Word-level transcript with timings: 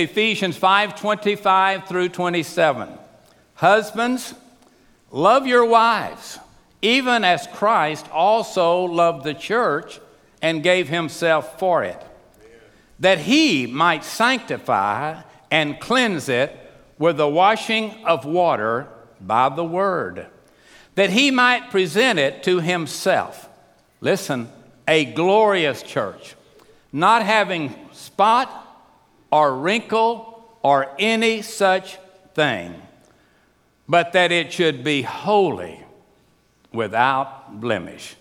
Ephesians 0.00 0.56
5 0.56 1.00
25 1.00 1.88
through 1.88 2.08
27. 2.10 2.88
Husbands, 3.54 4.32
love 5.10 5.44
your 5.44 5.64
wives, 5.64 6.38
even 6.80 7.24
as 7.24 7.48
Christ 7.48 8.06
also 8.12 8.84
loved 8.84 9.24
the 9.24 9.34
church 9.34 9.98
and 10.40 10.62
gave 10.62 10.88
himself 10.88 11.58
for 11.58 11.82
it, 11.82 12.00
that 13.00 13.18
he 13.18 13.66
might 13.66 14.04
sanctify 14.04 15.20
and 15.50 15.80
cleanse 15.80 16.28
it 16.28 16.56
with 16.96 17.16
the 17.16 17.26
washing 17.26 18.04
of 18.04 18.24
water 18.24 18.86
by 19.20 19.48
the 19.48 19.64
word, 19.64 20.28
that 20.94 21.10
he 21.10 21.32
might 21.32 21.72
present 21.72 22.20
it 22.20 22.44
to 22.44 22.60
himself. 22.60 23.48
Listen, 24.00 24.48
a 24.86 25.06
glorious 25.06 25.82
church, 25.82 26.36
not 26.92 27.24
having 27.24 27.74
spot 27.90 28.66
or 29.30 29.54
wrinkle 29.54 30.44
or 30.62 30.94
any 30.98 31.42
such 31.42 31.98
thing, 32.34 32.74
but 33.88 34.12
that 34.12 34.32
it 34.32 34.52
should 34.52 34.82
be 34.84 35.02
holy 35.02 35.84
without 36.72 37.60
blemish. 37.60 38.16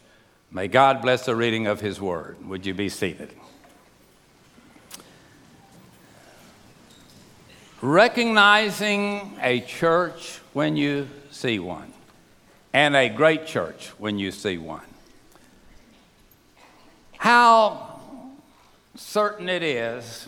May 0.51 0.67
God 0.67 1.01
bless 1.01 1.25
the 1.25 1.35
reading 1.35 1.67
of 1.67 1.81
his 1.81 1.99
word. 1.99 2.37
Would 2.47 2.65
you 2.65 2.73
be 2.73 2.89
seated? 2.89 3.33
Recognizing 7.81 9.37
a 9.41 9.59
church 9.61 10.39
when 10.53 10.75
you 10.75 11.07
see 11.29 11.59
one, 11.59 11.93
and 12.73 12.95
a 12.95 13.07
great 13.07 13.45
church 13.45 13.89
when 13.99 14.17
you 14.17 14.31
see 14.31 14.57
one. 14.57 14.81
How 17.17 17.99
certain 18.95 19.47
it 19.47 19.61
is 19.61 20.27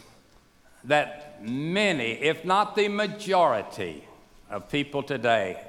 that 0.90 1.42
many, 1.42 2.12
if 2.12 2.46
not 2.46 2.76
the 2.76 2.88
majority, 2.88 4.04
of 4.50 4.70
people 4.70 5.04
today 5.04 5.62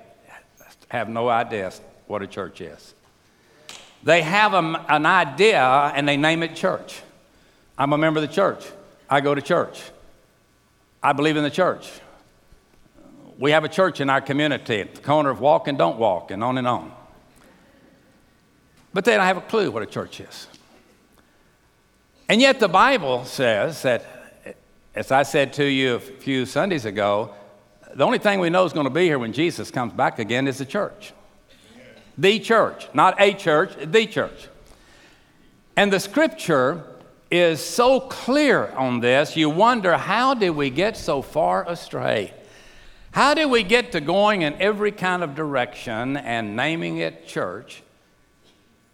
have 0.89 1.09
no 1.09 1.29
idea 1.29 1.73
what 2.07 2.23
a 2.23 2.27
church 2.27 2.61
is. 2.61 2.95
They 4.03 4.23
have 4.23 4.55
a, 4.55 4.85
an 4.89 5.05
idea 5.07 5.63
and 5.95 6.09
they 6.09 6.17
name 6.17 6.43
it 6.43 6.57
church. 6.57 7.03
I'm 7.77 7.93
a 7.93 7.99
member 7.99 8.21
of 8.21 8.29
the 8.29 8.35
church. 8.35 8.65
I 9.09 9.21
go 9.21 9.35
to 9.35 9.43
church. 9.43 9.83
I 11.03 11.13
believe 11.13 11.37
in 11.37 11.43
the 11.43 11.51
church. 11.51 11.91
We 13.39 13.53
have 13.53 13.65
a 13.65 13.69
church 13.69 14.01
in 14.01 14.11
our 14.11 14.21
community 14.21 14.81
at 14.81 14.95
the 14.95 15.01
corner 15.01 15.31
of 15.31 15.41
walk 15.41 15.69
and 15.69 15.79
don't 15.79 15.99
walk, 15.99 16.31
and 16.31 16.45
on 16.45 16.59
and 16.59 16.67
on. 16.67 16.93
But 18.93 19.05
they 19.05 19.17
don't 19.17 19.25
have 19.25 19.39
a 19.39 19.43
clue 19.43 19.71
what 19.71 19.83
a 19.83 19.87
church 19.87 20.21
is. 20.21 20.47
And 22.29 22.41
yet 22.41 22.61
the 22.61 22.69
Bible 22.69 23.25
says 23.25 23.83
that, 23.83 24.05
as 24.95 25.13
I 25.13 25.23
said 25.23 25.53
to 25.55 25.65
you 25.65 25.95
a 25.95 26.01
few 26.01 26.47
Sundays 26.47 26.85
ago, 26.85 27.35
the 27.95 28.05
only 28.05 28.19
thing 28.19 28.41
we 28.41 28.51
know 28.51 28.65
is 28.65 28.73
going 28.73 28.85
to 28.85 28.91
be 28.91 29.05
here 29.05 29.19
when 29.19 29.33
Jesus 29.33 29.71
comes 29.71 29.93
back 29.93 30.19
again 30.19 30.49
is 30.49 30.59
the 30.59 30.65
church. 30.65 31.13
The 32.19 32.39
church, 32.41 32.89
not 32.93 33.21
a 33.21 33.33
church, 33.33 33.73
the 33.81 34.07
church. 34.07 34.49
And 35.77 35.93
the 35.93 36.01
scripture 36.01 36.85
is 37.31 37.65
so 37.65 38.01
clear 38.01 38.67
on 38.73 39.01
this, 39.01 39.37
you 39.37 39.49
wonder 39.49 39.97
how 39.97 40.35
did 40.35 40.51
we 40.51 40.71
get 40.71 40.97
so 40.97 41.23
far 41.23 41.69
astray? 41.69 42.35
How 43.13 43.35
did 43.35 43.47
we 43.47 43.63
get 43.63 43.93
to 43.93 44.01
going 44.01 44.43
in 44.43 44.55
every 44.55 44.93
kind 44.93 45.23
of 45.23 45.35
direction 45.35 46.17
and 46.17 46.57
naming 46.57 46.99
it 46.99 47.27
church 47.27 47.83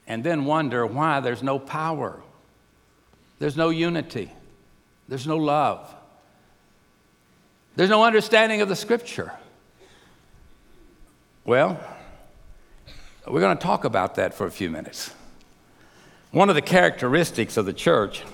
and 0.06 0.22
then 0.22 0.44
wonder 0.44 0.86
why 0.86 1.20
there's 1.20 1.42
no 1.42 1.58
power, 1.58 2.20
there's 3.38 3.56
no 3.56 3.70
unity, 3.70 4.30
there's 5.08 5.26
no 5.26 5.36
love? 5.36 5.94
There's 7.76 7.90
no 7.90 8.04
understanding 8.04 8.62
of 8.62 8.68
the 8.68 8.76
scripture. 8.76 9.32
Well, 11.44 11.78
we're 13.26 13.40
going 13.40 13.56
to 13.56 13.62
talk 13.62 13.84
about 13.84 14.16
that 14.16 14.34
for 14.34 14.46
a 14.46 14.50
few 14.50 14.70
minutes. 14.70 15.14
One 16.30 16.48
of 16.48 16.54
the 16.54 16.62
characteristics 16.62 17.56
of 17.56 17.66
the 17.66 17.72
church 17.72 18.24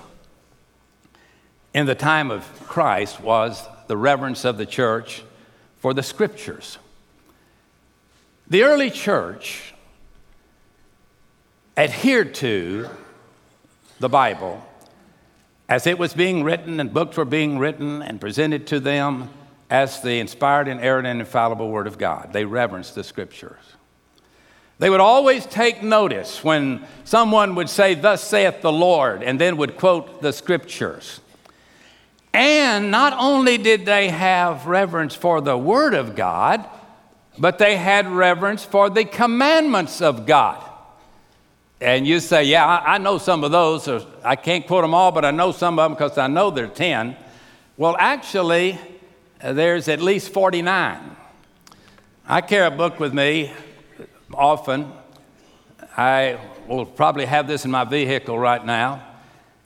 in 1.73 1.85
the 1.85 1.95
time 1.95 2.31
of 2.31 2.43
Christ 2.67 3.19
was 3.19 3.67
the 3.87 3.97
reverence 3.97 4.45
of 4.45 4.57
the 4.57 4.65
church 4.65 5.23
for 5.77 5.93
the 5.93 6.03
scriptures. 6.03 6.77
The 8.47 8.63
early 8.63 8.89
church 8.89 9.73
adhered 11.75 12.33
to 12.35 12.89
the 13.99 14.09
Bible 14.09 14.65
as 15.69 15.87
it 15.87 15.97
was 15.97 16.13
being 16.13 16.43
written 16.43 16.79
and 16.79 16.93
books 16.93 17.17
were 17.17 17.25
being 17.25 17.57
written 17.57 18.01
and 18.01 18.19
presented 18.19 18.67
to 18.67 18.79
them 18.79 19.29
as 19.69 20.01
the 20.01 20.19
inspired, 20.19 20.67
and 20.67 20.79
inerrant, 20.79 21.07
and 21.07 21.19
infallible 21.19 21.69
Word 21.69 21.87
of 21.87 21.97
God. 21.97 22.31
They 22.31 22.45
reverenced 22.45 22.93
the 22.93 23.03
Scriptures. 23.03 23.57
They 24.77 24.89
would 24.89 24.99
always 24.99 25.45
take 25.45 25.81
notice 25.81 26.43
when 26.43 26.85
someone 27.05 27.55
would 27.55 27.69
say, 27.69 27.95
Thus 27.95 28.23
saith 28.23 28.61
the 28.61 28.71
Lord, 28.71 29.23
and 29.23 29.39
then 29.39 29.57
would 29.57 29.77
quote 29.77 30.21
the 30.21 30.33
Scriptures. 30.33 31.21
And 32.33 32.91
not 32.91 33.13
only 33.13 33.57
did 33.57 33.85
they 33.85 34.09
have 34.09 34.67
reverence 34.67 35.15
for 35.15 35.41
the 35.41 35.57
Word 35.57 35.93
of 35.93 36.15
God, 36.15 36.65
but 37.37 37.57
they 37.57 37.77
had 37.77 38.07
reverence 38.07 38.63
for 38.63 38.89
the 38.89 39.05
commandments 39.05 40.01
of 40.01 40.25
God. 40.25 40.63
And 41.81 42.07
you 42.07 42.19
say, 42.19 42.45
Yeah, 42.45 42.65
I, 42.65 42.95
I 42.95 42.97
know 42.97 43.17
some 43.17 43.43
of 43.43 43.51
those. 43.51 43.87
Or, 43.87 44.01
I 44.23 44.35
can't 44.35 44.65
quote 44.65 44.83
them 44.83 44.93
all, 44.93 45.11
but 45.11 45.25
I 45.25 45.31
know 45.31 45.51
some 45.51 45.79
of 45.79 45.85
them 45.85 45.93
because 45.93 46.17
I 46.17 46.27
know 46.27 46.49
there 46.49 46.65
are 46.65 46.69
10. 46.69 47.15
Well, 47.75 47.95
actually, 47.99 48.79
uh, 49.41 49.53
there's 49.53 49.87
at 49.87 50.01
least 50.01 50.31
49. 50.31 51.15
I 52.27 52.41
carry 52.41 52.67
a 52.67 52.71
book 52.71 52.99
with 52.99 53.13
me 53.13 53.51
often. 54.33 54.91
I 55.97 56.39
will 56.67 56.85
probably 56.85 57.25
have 57.25 57.47
this 57.47 57.65
in 57.65 57.71
my 57.71 57.83
vehicle 57.83 58.39
right 58.39 58.65
now. 58.65 59.03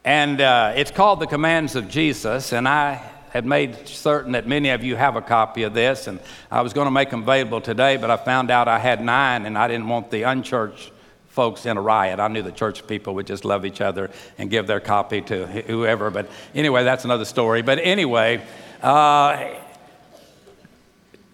And 0.03 0.41
uh, 0.41 0.74
it's 0.75 0.89
called 0.89 1.19
The 1.19 1.28
Commands 1.28 1.75
of 1.75 1.88
Jesus. 1.88 2.53
And 2.53 2.68
I 2.68 3.01
had 3.29 3.45
made 3.45 3.88
certain 3.88 4.31
that 4.31 4.47
many 4.47 4.69
of 4.69 4.84
you 4.84 4.95
have 4.95 5.16
a 5.16 5.22
copy 5.22 5.63
of 5.63 5.74
this. 5.74 6.07
And 6.07 6.19
I 6.50 6.62
was 6.62 6.74
going 6.74 6.85
to 6.85 6.91
make 6.91 7.09
them 7.12 7.24
available 7.24 7.62
today, 7.62 7.97
but 7.97 8.09
I 8.09 8.18
found 8.18 8.50
out 8.50 8.68
I 8.68 8.79
had 8.79 9.03
nine, 9.03 9.45
and 9.45 9.57
I 9.57 9.68
didn't 9.68 9.88
want 9.88 10.09
the 10.09 10.24
unchurched 10.24 10.91
folks 11.38 11.68
in 11.68 11.78
a 11.78 11.81
riot. 11.81 12.20
I 12.20 12.30
knew 12.30 12.42
the 12.42 12.52
church 12.52 12.88
people 12.88 13.14
would 13.14 13.28
just 13.28 13.46
love 13.46 13.64
each 13.64 13.80
other 13.80 14.09
and 14.40 14.50
give 14.50 14.66
their 14.66 14.80
copy 14.80 15.22
to 15.22 15.46
whoever. 15.46 16.09
But 16.09 16.28
anyway, 16.56 16.84
that's 16.84 17.06
another 17.06 17.25
story. 17.25 17.62
But 17.62 17.78
anyway, 17.78 18.44
uh, 18.81 19.53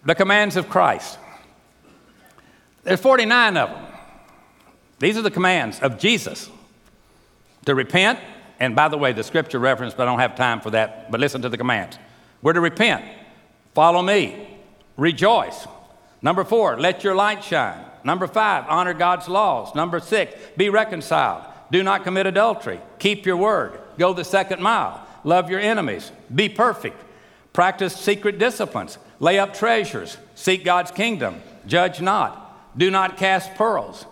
the 0.03 0.13
commands 0.13 0.57
of 0.57 0.67
Christ. 0.67 1.17
There's 2.83 2.99
49 2.99 3.55
of 3.55 3.69
them. 3.69 3.85
These 4.99 5.15
are 5.17 5.21
the 5.21 5.31
commands 5.31 5.79
of 5.79 5.97
Jesus 5.99 6.49
to 7.65 7.73
repent. 7.73 8.19
And 8.59 8.75
by 8.75 8.89
the 8.89 8.97
way, 8.97 9.13
the 9.13 9.23
scripture 9.23 9.57
reference, 9.57 9.93
but 9.93 10.03
I 10.03 10.11
don't 10.11 10.19
have 10.19 10.35
time 10.35 10.59
for 10.59 10.71
that. 10.71 11.11
But 11.11 11.21
listen 11.21 11.41
to 11.43 11.49
the 11.49 11.57
commands. 11.57 11.97
We're 12.41 12.51
to 12.51 12.59
repent, 12.59 13.05
follow 13.73 14.01
me, 14.01 14.59
rejoice. 14.97 15.65
Number 16.21 16.43
four, 16.43 16.77
let 16.77 17.05
your 17.05 17.15
light 17.15 17.41
shine. 17.41 17.85
Number 18.03 18.27
five, 18.27 18.65
honor 18.67 18.93
God's 18.93 19.27
laws. 19.27 19.73
Number 19.75 19.99
six, 19.99 20.35
be 20.57 20.69
reconciled. 20.69 21.43
Do 21.71 21.83
not 21.83 22.03
commit 22.03 22.27
adultery. 22.27 22.79
Keep 22.99 23.25
your 23.25 23.37
word. 23.37 23.79
Go 23.97 24.13
the 24.13 24.23
second 24.23 24.61
mile. 24.61 25.05
Love 25.23 25.49
your 25.49 25.59
enemies. 25.59 26.11
Be 26.33 26.49
perfect. 26.49 26.97
Practice 27.53 27.95
secret 27.95 28.39
disciplines. 28.39 28.97
Lay 29.19 29.39
up 29.39 29.53
treasures. 29.53 30.17
Seek 30.35 30.65
God's 30.65 30.91
kingdom. 30.91 31.41
Judge 31.65 32.01
not. 32.01 32.77
Do 32.77 32.91
not 32.91 33.17
cast 33.17 33.55
pearls. 33.55 34.05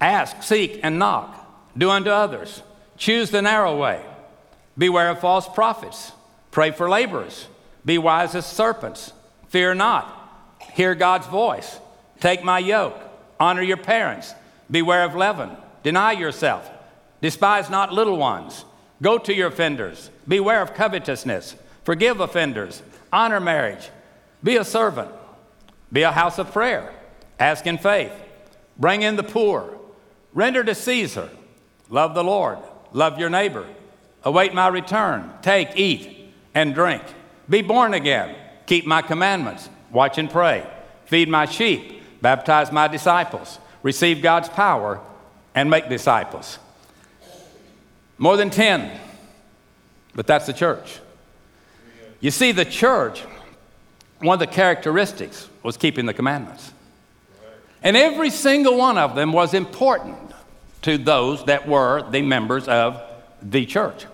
Ask, 0.00 0.42
seek, 0.42 0.80
and 0.82 0.98
knock. 0.98 1.36
Do 1.76 1.90
unto 1.90 2.10
others. 2.10 2.62
Choose 2.96 3.30
the 3.30 3.42
narrow 3.42 3.76
way. 3.76 4.04
Beware 4.78 5.10
of 5.10 5.20
false 5.20 5.48
prophets. 5.48 6.12
Pray 6.50 6.70
for 6.70 6.88
laborers. 6.88 7.46
Be 7.84 7.98
wise 7.98 8.34
as 8.34 8.46
serpents. 8.46 9.12
Fear 9.48 9.74
not. 9.74 10.16
Hear 10.74 10.94
God's 10.94 11.26
voice. 11.26 11.78
Take 12.20 12.44
my 12.44 12.58
yoke. 12.58 13.00
Honor 13.40 13.62
your 13.62 13.78
parents. 13.78 14.34
Beware 14.70 15.04
of 15.04 15.16
leaven. 15.16 15.50
Deny 15.82 16.12
yourself. 16.12 16.70
Despise 17.22 17.70
not 17.70 17.92
little 17.92 18.18
ones. 18.18 18.64
Go 19.02 19.18
to 19.18 19.34
your 19.34 19.48
offenders. 19.48 20.10
Beware 20.28 20.62
of 20.62 20.74
covetousness. 20.74 21.56
Forgive 21.84 22.20
offenders. 22.20 22.82
Honor 23.12 23.40
marriage. 23.40 23.88
Be 24.44 24.56
a 24.56 24.64
servant. 24.64 25.10
Be 25.90 26.02
a 26.02 26.12
house 26.12 26.38
of 26.38 26.52
prayer. 26.52 26.92
Ask 27.38 27.66
in 27.66 27.78
faith. 27.78 28.12
Bring 28.76 29.02
in 29.02 29.16
the 29.16 29.22
poor. 29.22 29.78
Render 30.34 30.62
to 30.62 30.74
Caesar. 30.74 31.30
Love 31.88 32.14
the 32.14 32.22
Lord. 32.22 32.58
Love 32.92 33.18
your 33.18 33.30
neighbor. 33.30 33.66
Await 34.22 34.52
my 34.52 34.68
return. 34.68 35.32
Take, 35.40 35.76
eat, 35.76 36.32
and 36.54 36.74
drink. 36.74 37.02
Be 37.48 37.62
born 37.62 37.94
again. 37.94 38.36
Keep 38.66 38.86
my 38.86 39.02
commandments. 39.02 39.68
Watch 39.90 40.18
and 40.18 40.30
pray. 40.30 40.66
Feed 41.06 41.28
my 41.28 41.46
sheep 41.46 41.99
baptize 42.20 42.70
my 42.72 42.88
disciples, 42.88 43.58
receive 43.82 44.22
God's 44.22 44.48
power, 44.48 45.00
and 45.54 45.70
make 45.70 45.88
disciples. 45.88 46.58
More 48.18 48.36
than 48.36 48.50
10, 48.50 48.98
but 50.14 50.26
that's 50.26 50.46
the 50.46 50.52
church. 50.52 51.00
You 52.20 52.30
see, 52.30 52.52
the 52.52 52.64
church, 52.64 53.24
one 54.18 54.34
of 54.34 54.40
the 54.40 54.46
characteristics 54.46 55.48
was 55.62 55.76
keeping 55.76 56.06
the 56.06 56.14
commandments. 56.14 56.72
And 57.82 57.96
every 57.96 58.30
single 58.30 58.76
one 58.76 58.98
of 58.98 59.14
them 59.14 59.32
was 59.32 59.54
important 59.54 60.18
to 60.82 60.98
those 60.98 61.44
that 61.46 61.66
were 61.66 62.08
the 62.10 62.22
members 62.22 62.68
of 62.68 63.00
the 63.40 63.64
church. 63.64 64.06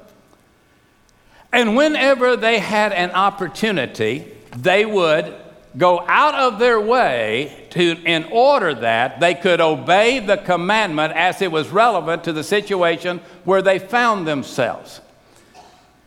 And 1.52 1.76
whenever 1.76 2.36
they 2.36 2.58
had 2.58 2.92
an 2.92 3.10
opportunity, 3.10 4.32
they 4.56 4.84
would 4.84 5.34
go 5.76 6.00
out 6.06 6.34
of 6.34 6.58
their 6.58 6.80
way 6.80 7.66
to, 7.70 7.96
in 8.04 8.24
order 8.24 8.74
that 8.74 9.20
they 9.20 9.34
could 9.34 9.60
obey 9.60 10.20
the 10.20 10.36
commandment 10.36 11.12
as 11.14 11.42
it 11.42 11.52
was 11.52 11.68
relevant 11.68 12.24
to 12.24 12.32
the 12.32 12.42
situation 12.42 13.20
where 13.44 13.62
they 13.62 13.78
found 13.78 14.26
themselves. 14.26 15.00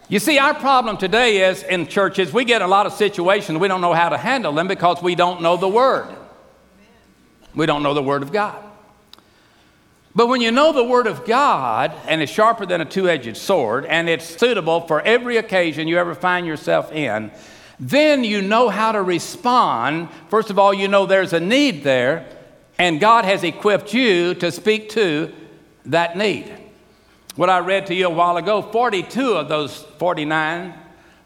You 0.07 0.17
see, 0.17 0.39
our 0.39 0.55
problem 0.55 0.97
today 0.97 1.49
is 1.49 1.61
in 1.61 1.85
churches, 1.85 2.33
we 2.33 2.43
get 2.43 2.63
a 2.63 2.67
lot 2.67 2.87
of 2.87 2.93
situations, 2.93 3.59
we 3.59 3.67
don't 3.67 3.81
know 3.81 3.93
how 3.93 4.09
to 4.09 4.17
handle 4.17 4.53
them 4.53 4.67
because 4.67 5.03
we 5.03 5.13
don't 5.13 5.41
know 5.41 5.55
the 5.55 5.67
Word. 5.67 6.07
We 7.53 7.67
don't 7.67 7.83
know 7.83 7.93
the 7.93 8.01
Word 8.01 8.23
of 8.23 8.31
God. 8.31 8.63
But 10.15 10.27
when 10.27 10.41
you 10.41 10.51
know 10.51 10.73
the 10.73 10.83
Word 10.83 11.05
of 11.05 11.25
God, 11.25 11.93
and 12.07 12.23
it's 12.23 12.31
sharper 12.31 12.65
than 12.65 12.81
a 12.81 12.85
two 12.85 13.07
edged 13.07 13.37
sword, 13.37 13.85
and 13.85 14.09
it's 14.09 14.25
suitable 14.25 14.81
for 14.81 14.99
every 15.01 15.37
occasion 15.37 15.87
you 15.87 15.99
ever 15.99 16.15
find 16.15 16.47
yourself 16.47 16.91
in, 16.91 17.31
then 17.79 18.23
you 18.23 18.41
know 18.41 18.69
how 18.69 18.91
to 18.91 19.01
respond. 19.01 20.09
First 20.29 20.49
of 20.49 20.59
all, 20.59 20.73
you 20.73 20.87
know 20.87 21.05
there's 21.05 21.33
a 21.33 21.39
need 21.39 21.83
there, 21.83 22.27
and 22.77 22.99
God 22.99 23.25
has 23.25 23.43
equipped 23.43 23.93
you 23.93 24.33
to 24.35 24.51
speak 24.51 24.89
to 24.89 25.31
that 25.85 26.17
need. 26.17 26.53
What 27.35 27.49
I 27.49 27.59
read 27.59 27.87
to 27.87 27.95
you 27.95 28.07
a 28.07 28.09
while 28.09 28.35
ago, 28.35 28.61
42 28.61 29.33
of 29.33 29.47
those 29.47 29.83
49 29.97 30.73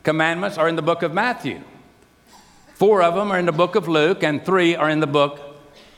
commandments 0.04 0.58
are 0.58 0.68
in 0.68 0.76
the 0.76 0.82
book 0.82 1.02
of 1.02 1.14
Matthew. 1.14 1.62
Four 2.76 3.02
of 3.02 3.16
them 3.16 3.32
are 3.32 3.40
in 3.40 3.46
the 3.46 3.52
book 3.52 3.76
of 3.76 3.88
Luke, 3.88 4.24
and 4.24 4.46
three 4.46 4.76
are 4.76 4.90
in 4.90 5.00
the 5.00 5.08
book 5.08 5.40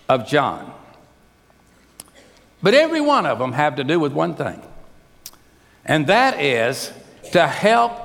of 0.08 0.28
John. 0.28 0.74
But 2.62 2.74
every 2.74 3.02
one 3.02 3.26
of 3.26 3.40
them 3.40 3.52
have 3.52 3.76
to 3.76 3.84
do 3.84 4.00
with 4.00 4.14
one 4.14 4.36
thing, 4.36 4.62
and 5.86 6.08
that 6.08 6.40
is 6.40 6.92
to 7.32 7.46
help 7.46 8.05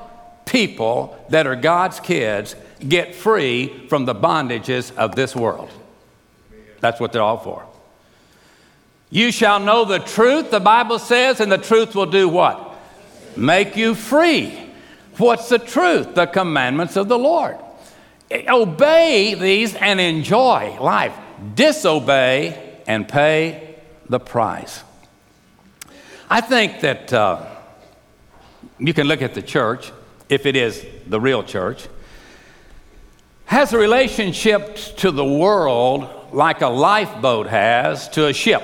people 0.50 1.16
that 1.28 1.46
are 1.46 1.56
God's 1.56 2.00
kids 2.00 2.56
get 2.86 3.14
free 3.14 3.86
from 3.88 4.04
the 4.04 4.14
bondages 4.14 4.94
of 4.96 5.14
this 5.14 5.34
world. 5.34 5.70
That's 6.80 6.98
what 6.98 7.12
they're 7.12 7.22
all 7.22 7.38
for. 7.38 7.64
You 9.10 9.32
shall 9.32 9.60
know 9.60 9.84
the 9.84 9.98
truth, 9.98 10.50
the 10.50 10.60
Bible 10.60 10.98
says, 10.98 11.40
and 11.40 11.50
the 11.50 11.58
truth 11.58 11.94
will 11.94 12.06
do 12.06 12.28
what? 12.28 12.76
Make 13.36 13.76
you 13.76 13.94
free. 13.94 14.58
What's 15.18 15.48
the 15.48 15.58
truth? 15.58 16.14
The 16.14 16.26
commandments 16.26 16.96
of 16.96 17.08
the 17.08 17.18
Lord. 17.18 17.56
Obey 18.48 19.34
these 19.34 19.74
and 19.74 20.00
enjoy 20.00 20.76
life. 20.80 21.14
Disobey 21.54 22.80
and 22.86 23.06
pay 23.08 23.76
the 24.08 24.20
price. 24.20 24.82
I 26.28 26.40
think 26.40 26.80
that 26.80 27.12
uh, 27.12 27.44
you 28.78 28.94
can 28.94 29.06
look 29.06 29.22
at 29.22 29.34
the 29.34 29.42
church 29.42 29.92
if 30.30 30.46
it 30.46 30.56
is 30.56 30.86
the 31.06 31.20
real 31.20 31.42
church, 31.42 31.86
has 33.44 33.72
a 33.72 33.78
relationship 33.78 34.76
to 34.96 35.10
the 35.10 35.24
world 35.24 36.08
like 36.32 36.60
a 36.62 36.68
lifeboat 36.68 37.48
has 37.48 38.08
to 38.10 38.28
a 38.28 38.32
ship. 38.32 38.62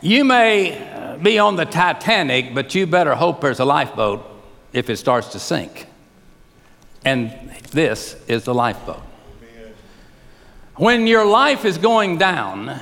You 0.00 0.24
may 0.24 1.18
be 1.22 1.38
on 1.38 1.54
the 1.54 1.64
Titanic, 1.64 2.52
but 2.52 2.74
you 2.74 2.86
better 2.88 3.14
hope 3.14 3.40
there's 3.40 3.60
a 3.60 3.64
lifeboat 3.64 4.28
if 4.72 4.90
it 4.90 4.96
starts 4.96 5.28
to 5.28 5.38
sink. 5.38 5.86
And 7.04 7.32
this 7.70 8.16
is 8.26 8.42
the 8.42 8.54
lifeboat. 8.54 9.02
When 10.74 11.06
your 11.06 11.24
life 11.24 11.64
is 11.64 11.78
going 11.78 12.18
down 12.18 12.80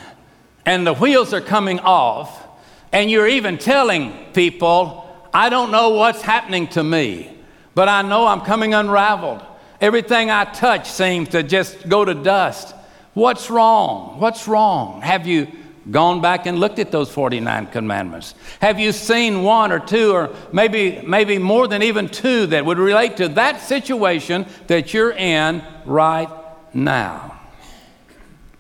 and 0.64 0.86
the 0.86 0.94
wheels 0.94 1.34
are 1.34 1.40
coming 1.42 1.80
off, 1.80 2.46
and 2.92 3.10
you're 3.10 3.28
even 3.28 3.58
telling 3.58 4.32
people, 4.32 5.09
I 5.32 5.48
don't 5.48 5.70
know 5.70 5.90
what's 5.90 6.22
happening 6.22 6.66
to 6.68 6.82
me, 6.82 7.30
but 7.74 7.88
I 7.88 8.02
know 8.02 8.26
I'm 8.26 8.40
coming 8.40 8.74
unraveled. 8.74 9.42
Everything 9.80 10.30
I 10.30 10.44
touch 10.44 10.90
seems 10.90 11.30
to 11.30 11.42
just 11.42 11.88
go 11.88 12.04
to 12.04 12.14
dust. 12.14 12.74
What's 13.14 13.50
wrong? 13.50 14.20
What's 14.20 14.46
wrong? 14.46 15.00
Have 15.02 15.26
you 15.26 15.48
gone 15.90 16.20
back 16.20 16.46
and 16.46 16.58
looked 16.58 16.78
at 16.78 16.92
those 16.92 17.10
49 17.10 17.68
commandments? 17.68 18.34
Have 18.60 18.78
you 18.78 18.92
seen 18.92 19.42
one 19.42 19.72
or 19.72 19.80
two 19.80 20.12
or 20.12 20.34
maybe 20.52 21.00
maybe 21.06 21.38
more 21.38 21.66
than 21.66 21.82
even 21.82 22.08
two 22.08 22.46
that 22.46 22.64
would 22.64 22.78
relate 22.78 23.16
to 23.16 23.28
that 23.30 23.60
situation 23.60 24.46
that 24.66 24.92
you're 24.92 25.12
in 25.12 25.62
right 25.86 26.28
now? 26.74 27.40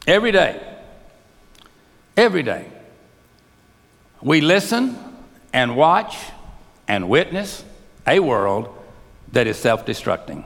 Every 0.06 0.32
day. 0.32 0.60
Every 2.16 2.42
day. 2.42 2.66
We 4.22 4.40
listen 4.40 4.96
and 5.52 5.76
watch 5.76 6.16
and 6.90 7.08
witness 7.08 7.64
a 8.04 8.18
world 8.18 8.68
that 9.30 9.46
is 9.46 9.56
self 9.56 9.86
destructing. 9.86 10.44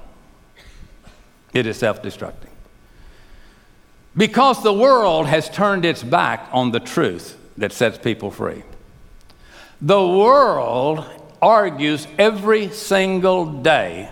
It 1.55 1.67
is 1.67 1.79
self 1.79 2.03
destructing. 2.03 2.51
Because 4.15 4.63
the 4.63 4.73
world 4.73 5.27
has 5.27 5.49
turned 5.49 5.87
its 5.87 6.03
back 6.03 6.47
on 6.53 6.71
the 6.71 6.81
truth 6.81 7.39
that 7.57 7.73
sets 7.73 7.97
people 7.97 8.31
free. 8.31 8.63
The 9.81 10.07
world 10.07 11.07
argues 11.41 12.07
every 12.19 12.69
single 12.69 13.63
day 13.63 14.11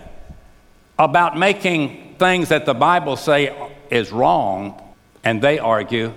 about 0.97 1.37
making 1.37 2.15
things 2.17 2.49
that 2.49 2.65
the 2.65 2.73
Bible 2.73 3.15
say 3.15 3.55
is 3.91 4.11
wrong, 4.11 4.81
and 5.23 5.39
they 5.39 5.59
argue 5.59 6.11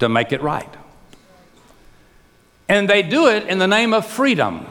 to 0.00 0.10
make 0.10 0.30
it 0.30 0.42
right. 0.42 0.74
And 2.68 2.86
they 2.86 3.02
do 3.02 3.28
it 3.28 3.46
in 3.46 3.58
the 3.58 3.66
name 3.66 3.94
of 3.94 4.04
freedom. 4.04 4.66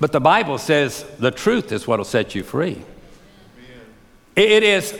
But 0.00 0.12
the 0.12 0.20
Bible 0.20 0.58
says 0.58 1.04
the 1.18 1.30
truth 1.30 1.72
is 1.72 1.86
what 1.86 1.98
will 1.98 2.04
set 2.04 2.34
you 2.34 2.42
free. 2.42 2.82
It 4.36 4.62
is 4.62 4.98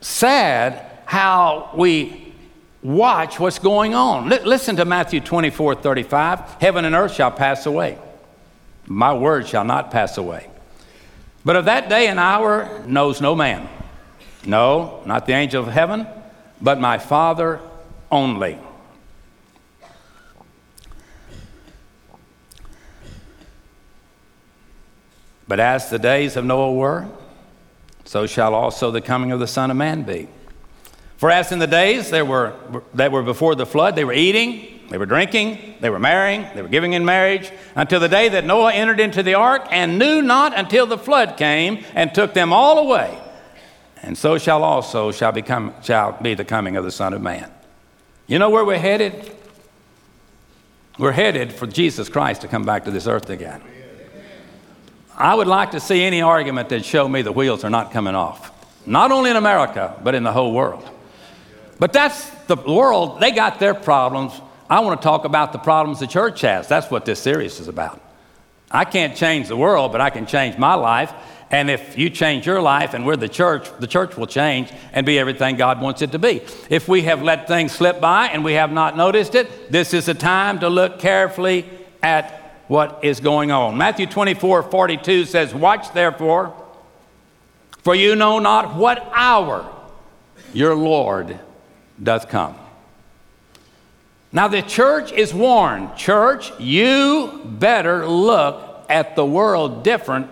sad 0.00 0.84
how 1.04 1.70
we 1.74 2.34
watch 2.82 3.38
what's 3.38 3.60
going 3.60 3.94
on. 3.94 4.28
Listen 4.28 4.76
to 4.76 4.84
Matthew 4.84 5.20
24 5.20 5.76
35. 5.76 6.40
Heaven 6.60 6.84
and 6.84 6.94
earth 6.94 7.14
shall 7.14 7.30
pass 7.30 7.66
away, 7.66 7.98
my 8.86 9.14
word 9.14 9.46
shall 9.46 9.64
not 9.64 9.90
pass 9.90 10.18
away. 10.18 10.48
But 11.44 11.56
of 11.56 11.64
that 11.66 11.88
day 11.88 12.08
and 12.08 12.18
hour 12.18 12.82
knows 12.86 13.20
no 13.20 13.34
man. 13.34 13.68
No, 14.44 15.02
not 15.06 15.26
the 15.26 15.32
angel 15.32 15.62
of 15.62 15.72
heaven, 15.72 16.06
but 16.60 16.80
my 16.80 16.98
Father 16.98 17.60
only. 18.10 18.58
But 25.52 25.60
as 25.60 25.90
the 25.90 25.98
days 25.98 26.38
of 26.38 26.46
Noah 26.46 26.72
were, 26.72 27.06
so 28.06 28.26
shall 28.26 28.54
also 28.54 28.90
the 28.90 29.02
coming 29.02 29.32
of 29.32 29.38
the 29.38 29.46
Son 29.46 29.70
of 29.70 29.76
Man 29.76 30.02
be. 30.02 30.26
For 31.18 31.30
as 31.30 31.52
in 31.52 31.58
the 31.58 31.66
days 31.66 32.08
that 32.08 32.26
were, 32.26 32.54
that 32.94 33.12
were 33.12 33.22
before 33.22 33.54
the 33.54 33.66
flood, 33.66 33.94
they 33.94 34.06
were 34.06 34.14
eating, 34.14 34.80
they 34.88 34.96
were 34.96 35.04
drinking, 35.04 35.74
they 35.80 35.90
were 35.90 35.98
marrying, 35.98 36.46
they 36.54 36.62
were 36.62 36.68
giving 36.68 36.94
in 36.94 37.04
marriage, 37.04 37.52
until 37.74 38.00
the 38.00 38.08
day 38.08 38.30
that 38.30 38.46
Noah 38.46 38.72
entered 38.72 38.98
into 38.98 39.22
the 39.22 39.34
ark, 39.34 39.66
and 39.70 39.98
knew 39.98 40.22
not 40.22 40.58
until 40.58 40.86
the 40.86 40.96
flood 40.96 41.36
came 41.36 41.84
and 41.94 42.14
took 42.14 42.32
them 42.32 42.50
all 42.50 42.78
away. 42.78 43.18
And 44.02 44.16
so 44.16 44.38
shall 44.38 44.64
also 44.64 45.12
shall, 45.12 45.32
become, 45.32 45.74
shall 45.82 46.12
be 46.12 46.32
the 46.32 46.46
coming 46.46 46.78
of 46.78 46.84
the 46.84 46.90
Son 46.90 47.12
of 47.12 47.20
Man. 47.20 47.52
You 48.26 48.38
know 48.38 48.48
where 48.48 48.64
we're 48.64 48.78
headed? 48.78 49.36
We're 50.98 51.12
headed 51.12 51.52
for 51.52 51.66
Jesus 51.66 52.08
Christ 52.08 52.40
to 52.40 52.48
come 52.48 52.62
back 52.62 52.86
to 52.86 52.90
this 52.90 53.06
earth 53.06 53.28
again. 53.28 53.60
I 55.16 55.34
would 55.34 55.46
like 55.46 55.72
to 55.72 55.80
see 55.80 56.02
any 56.02 56.22
argument 56.22 56.68
that 56.70 56.84
show 56.84 57.06
me 57.06 57.22
the 57.22 57.32
wheels 57.32 57.64
are 57.64 57.70
not 57.70 57.92
coming 57.92 58.14
off. 58.14 58.50
Not 58.86 59.12
only 59.12 59.30
in 59.30 59.36
America, 59.36 59.98
but 60.02 60.14
in 60.14 60.22
the 60.22 60.32
whole 60.32 60.52
world. 60.52 60.88
But 61.78 61.92
that's 61.92 62.30
the 62.46 62.56
world, 62.56 63.20
they 63.20 63.30
got 63.30 63.58
their 63.58 63.74
problems. 63.74 64.32
I 64.68 64.80
want 64.80 65.00
to 65.00 65.04
talk 65.04 65.24
about 65.24 65.52
the 65.52 65.58
problems 65.58 66.00
the 66.00 66.06
church 66.06 66.40
has. 66.40 66.68
That's 66.68 66.90
what 66.90 67.04
this 67.04 67.20
series 67.20 67.60
is 67.60 67.68
about. 67.68 68.00
I 68.70 68.84
can't 68.84 69.14
change 69.14 69.48
the 69.48 69.56
world, 69.56 69.92
but 69.92 70.00
I 70.00 70.10
can 70.10 70.26
change 70.26 70.56
my 70.56 70.74
life. 70.74 71.12
And 71.50 71.70
if 71.70 71.98
you 71.98 72.08
change 72.08 72.46
your 72.46 72.62
life 72.62 72.94
and 72.94 73.04
we're 73.04 73.16
the 73.16 73.28
church, 73.28 73.68
the 73.78 73.86
church 73.86 74.16
will 74.16 74.26
change 74.26 74.72
and 74.94 75.04
be 75.04 75.18
everything 75.18 75.56
God 75.56 75.82
wants 75.82 76.00
it 76.00 76.12
to 76.12 76.18
be. 76.18 76.40
If 76.70 76.88
we 76.88 77.02
have 77.02 77.22
let 77.22 77.46
things 77.46 77.72
slip 77.72 78.00
by 78.00 78.28
and 78.28 78.42
we 78.42 78.54
have 78.54 78.72
not 78.72 78.96
noticed 78.96 79.34
it, 79.34 79.70
this 79.70 79.92
is 79.92 80.08
a 80.08 80.14
time 80.14 80.60
to 80.60 80.70
look 80.70 80.98
carefully 80.98 81.68
at 82.02 82.41
what 82.72 83.04
is 83.04 83.20
going 83.20 83.50
on. 83.50 83.76
Matthew 83.76 84.06
24 84.06 84.62
42 84.62 85.26
says, 85.26 85.54
Watch 85.54 85.92
therefore, 85.92 86.54
for 87.82 87.94
you 87.94 88.16
know 88.16 88.38
not 88.38 88.76
what 88.76 89.06
hour 89.12 89.70
your 90.54 90.74
Lord 90.74 91.38
doth 92.02 92.30
come. 92.30 92.56
Now, 94.32 94.48
the 94.48 94.62
church 94.62 95.12
is 95.12 95.34
warned. 95.34 95.96
Church, 95.96 96.50
you 96.58 97.42
better 97.44 98.08
look 98.08 98.86
at 98.88 99.16
the 99.16 99.26
world 99.26 99.84
different 99.84 100.30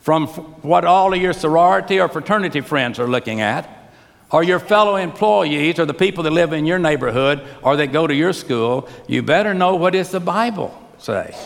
from 0.00 0.26
what 0.26 0.84
all 0.84 1.14
of 1.14 1.22
your 1.22 1.32
sorority 1.32 2.00
or 2.00 2.08
fraternity 2.08 2.60
friends 2.60 2.98
are 2.98 3.06
looking 3.06 3.40
at, 3.40 3.92
or 4.32 4.42
your 4.42 4.58
fellow 4.58 4.96
employees, 4.96 5.78
or 5.78 5.86
the 5.86 5.94
people 5.94 6.24
that 6.24 6.32
live 6.32 6.52
in 6.52 6.66
your 6.66 6.80
neighborhood, 6.80 7.40
or 7.62 7.76
that 7.76 7.92
go 7.92 8.08
to 8.08 8.14
your 8.14 8.32
school, 8.32 8.88
you 9.06 9.22
better 9.22 9.54
know 9.54 9.76
what 9.76 9.92
does 9.92 10.10
the 10.10 10.18
Bible 10.18 10.76
say. 10.98 11.36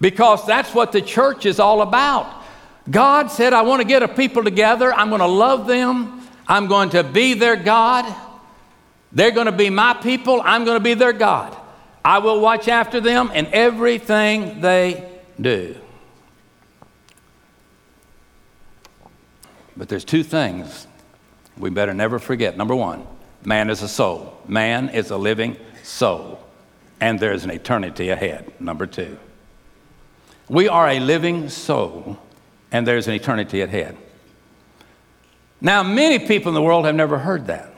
Because 0.00 0.46
that's 0.46 0.74
what 0.74 0.92
the 0.92 1.00
church 1.00 1.46
is 1.46 1.58
all 1.58 1.82
about. 1.82 2.44
God 2.90 3.28
said, 3.28 3.52
I 3.52 3.62
want 3.62 3.82
to 3.82 3.88
get 3.88 4.02
a 4.02 4.08
people 4.08 4.44
together. 4.44 4.92
I'm 4.92 5.08
going 5.08 5.20
to 5.20 5.26
love 5.26 5.66
them. 5.66 6.22
I'm 6.46 6.66
going 6.66 6.90
to 6.90 7.02
be 7.02 7.34
their 7.34 7.56
God. 7.56 8.14
They're 9.12 9.30
going 9.30 9.46
to 9.46 9.52
be 9.52 9.70
my 9.70 9.94
people. 9.94 10.40
I'm 10.44 10.64
going 10.64 10.76
to 10.76 10.84
be 10.84 10.94
their 10.94 11.12
God. 11.12 11.56
I 12.04 12.18
will 12.18 12.40
watch 12.40 12.68
after 12.68 13.00
them 13.00 13.30
in 13.32 13.46
everything 13.46 14.60
they 14.60 15.10
do. 15.40 15.74
But 19.76 19.88
there's 19.88 20.04
two 20.04 20.22
things 20.22 20.86
we 21.58 21.70
better 21.70 21.92
never 21.92 22.18
forget. 22.18 22.56
Number 22.56 22.76
one, 22.76 23.06
man 23.44 23.70
is 23.70 23.82
a 23.82 23.88
soul, 23.88 24.38
man 24.46 24.88
is 24.88 25.10
a 25.10 25.16
living 25.16 25.56
soul, 25.82 26.40
and 27.00 27.18
there's 27.18 27.44
an 27.44 27.50
eternity 27.50 28.10
ahead. 28.10 28.52
Number 28.60 28.86
two, 28.86 29.18
we 30.48 30.68
are 30.68 30.88
a 30.88 31.00
living 31.00 31.48
soul, 31.48 32.18
and 32.70 32.86
there's 32.86 33.08
an 33.08 33.14
eternity 33.14 33.60
ahead. 33.60 33.96
Now, 35.60 35.82
many 35.82 36.18
people 36.18 36.50
in 36.50 36.54
the 36.54 36.62
world 36.62 36.84
have 36.84 36.94
never 36.94 37.18
heard 37.18 37.46
that, 37.46 37.72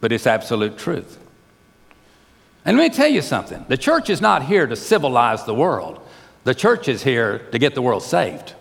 but 0.00 0.12
it's 0.12 0.26
absolute 0.26 0.78
truth. 0.78 1.18
And 2.64 2.76
let 2.76 2.90
me 2.90 2.94
tell 2.94 3.08
you 3.08 3.22
something 3.22 3.64
the 3.68 3.76
church 3.76 4.10
is 4.10 4.20
not 4.20 4.44
here 4.44 4.66
to 4.66 4.76
civilize 4.76 5.44
the 5.44 5.54
world, 5.54 6.00
the 6.44 6.54
church 6.54 6.88
is 6.88 7.02
here 7.02 7.40
to 7.50 7.58
get 7.58 7.74
the 7.74 7.82
world 7.82 8.02
saved. 8.02 8.54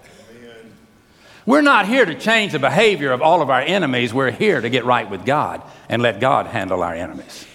We're 1.45 1.61
not 1.61 1.87
here 1.87 2.05
to 2.05 2.15
change 2.15 2.53
the 2.53 2.59
behavior 2.59 3.11
of 3.11 3.21
all 3.21 3.43
of 3.43 3.51
our 3.51 3.61
enemies. 3.61 4.11
We're 4.11 4.31
here 4.31 4.59
to 4.59 4.69
get 4.69 4.83
right 4.83 5.07
with 5.07 5.25
God 5.25 5.61
and 5.89 6.01
let 6.01 6.19
God 6.19 6.47
handle 6.47 6.81
our 6.81 6.95
enemies. 6.95 7.45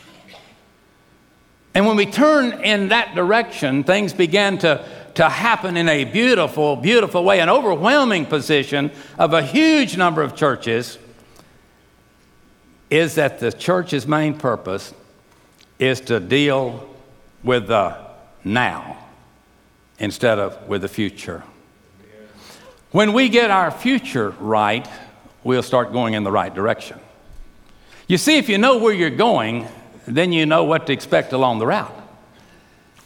And 1.74 1.86
when 1.86 1.96
we 1.96 2.06
turn 2.06 2.64
in 2.64 2.88
that 2.88 3.16
direction, 3.16 3.82
things 3.82 4.12
begin 4.12 4.58
to, 4.58 4.84
to 5.20 5.28
happen 5.28 5.76
in 5.76 5.86
a 5.86 6.04
beautiful, 6.04 6.76
beautiful 6.76 7.22
way. 7.22 7.40
An 7.40 7.50
overwhelming 7.50 8.24
position 8.24 8.90
of 9.18 9.34
a 9.34 9.42
huge 9.42 9.98
number 9.98 10.22
of 10.22 10.34
churches 10.34 10.96
is 12.88 13.16
that 13.16 13.38
the 13.38 13.52
church's 13.52 14.06
main 14.06 14.32
purpose 14.32 14.94
is 15.78 16.00
to 16.00 16.20
deal 16.20 16.88
with 17.44 17.66
the 17.66 17.98
now 18.44 18.96
instead 19.98 20.38
of 20.38 20.66
with 20.66 20.80
the 20.80 20.88
future. 20.88 21.42
When 22.90 23.12
we 23.12 23.28
get 23.28 23.50
our 23.50 23.70
future 23.70 24.30
right, 24.40 24.88
we'll 25.44 25.62
start 25.62 25.92
going 25.92 26.14
in 26.14 26.24
the 26.24 26.32
right 26.32 26.54
direction. 26.54 26.98
You 28.08 28.16
see, 28.16 28.38
if 28.38 28.48
you 28.48 28.56
know 28.56 28.78
where 28.78 28.94
you're 28.94 29.10
going, 29.10 29.68
then 30.06 30.32
you 30.32 30.46
know 30.46 30.64
what 30.64 30.86
to 30.86 30.94
expect 30.94 31.34
along 31.34 31.58
the 31.58 31.66
route. 31.66 31.99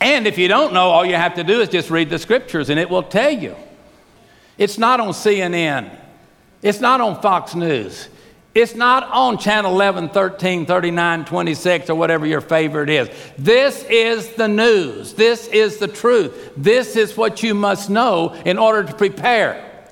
And 0.05 0.27
if 0.27 0.37
you 0.37 0.49
don't 0.49 0.75
know, 0.75 0.91
all 0.91 1.07
you 1.07 1.15
have 1.15 1.37
to 1.37 1.45
do 1.45 1.63
is 1.63 1.71
just 1.71 1.89
read 1.89 2.11
the 2.11 2.19
scriptures 2.19 2.69
and 2.69 2.79
it 2.79 2.91
will 2.91 3.03
tell 3.03 3.31
you. 3.31 3.57
It's 4.59 4.77
not 4.77 5.01
on 5.01 5.09
CNN, 5.09 5.99
it's 6.61 6.79
not 6.79 7.01
on 7.01 7.23
Fox 7.23 7.55
News, 7.55 8.09
it's 8.55 8.75
not 8.75 9.05
on 9.05 9.39
channel 9.39 9.73
11, 9.73 10.11
13, 10.11 10.67
39, 10.67 11.25
26, 11.25 11.89
or 11.89 11.95
whatever 11.95 12.27
your 12.27 12.43
favorite 12.43 12.91
is. 12.91 13.09
This 13.39 13.83
is 13.89 14.29
the 14.35 14.47
news. 14.47 15.15
This 15.15 15.49
is 15.49 15.79
the 15.79 15.89
truth. 15.89 16.53
This 16.55 16.97
is 16.97 17.17
what 17.17 17.43
you 17.43 17.55
must 17.55 17.89
know 17.89 18.35
in 18.45 18.59
order 18.59 18.85
to 18.85 18.95
prepare. 18.95 19.89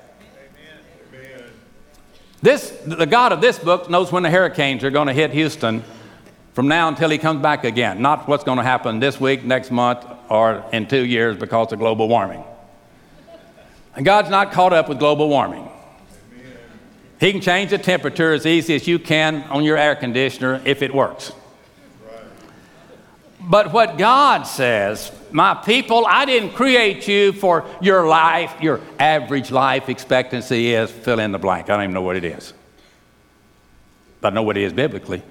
This, 2.43 2.69
the 2.85 3.07
God 3.07 3.31
of 3.31 3.41
this 3.41 3.57
book 3.57 3.89
knows 3.89 4.11
when 4.11 4.21
the 4.21 4.29
hurricanes 4.29 4.83
are 4.83 4.91
going 4.91 5.07
to 5.07 5.13
hit 5.13 5.31
Houston 5.31 5.83
from 6.53 6.67
now 6.67 6.87
until 6.87 7.09
he 7.09 7.17
comes 7.17 7.41
back 7.41 7.63
again, 7.63 8.01
not 8.01 8.27
what's 8.27 8.43
going 8.43 8.59
to 8.59 8.63
happen 8.63 8.99
this 8.99 9.19
week, 9.19 9.43
next 9.43 9.71
month, 9.71 10.05
or 10.29 10.63
in 10.71 10.87
two 10.87 11.03
years 11.03 11.35
because 11.35 11.71
of 11.71 11.79
global 11.79 12.07
warming. 12.07 12.43
And 13.95 14.05
God's 14.05 14.29
not 14.29 14.51
caught 14.51 14.73
up 14.73 14.87
with 14.87 14.99
global 14.99 15.29
warming. 15.29 15.67
He 17.19 17.31
can 17.31 17.41
change 17.41 17.71
the 17.71 17.77
temperature 17.77 18.33
as 18.33 18.45
easy 18.45 18.75
as 18.75 18.87
you 18.87 18.99
can 18.99 19.43
on 19.43 19.63
your 19.63 19.77
air 19.77 19.95
conditioner 19.95 20.61
if 20.65 20.81
it 20.81 20.93
works. 20.93 21.31
But 23.39 23.73
what 23.73 23.97
God 23.97 24.43
says, 24.43 25.11
my 25.31 25.53
people, 25.53 26.05
I 26.07 26.25
didn't 26.25 26.51
create 26.51 27.07
you 27.07 27.33
for 27.33 27.65
your 27.81 28.07
life, 28.07 28.55
your 28.61 28.79
average 28.99 29.51
life 29.51 29.89
expectancy 29.89 30.73
is 30.73 30.91
fill 30.91 31.19
in 31.19 31.31
the 31.31 31.39
blank. 31.39 31.69
I 31.69 31.75
don't 31.75 31.83
even 31.83 31.93
know 31.93 32.01
what 32.01 32.15
it 32.15 32.23
is. 32.23 32.53
But 34.21 34.33
I 34.33 34.35
know 34.35 34.43
what 34.43 34.55
it 34.55 34.63
is 34.63 34.71
biblically. 34.71 35.23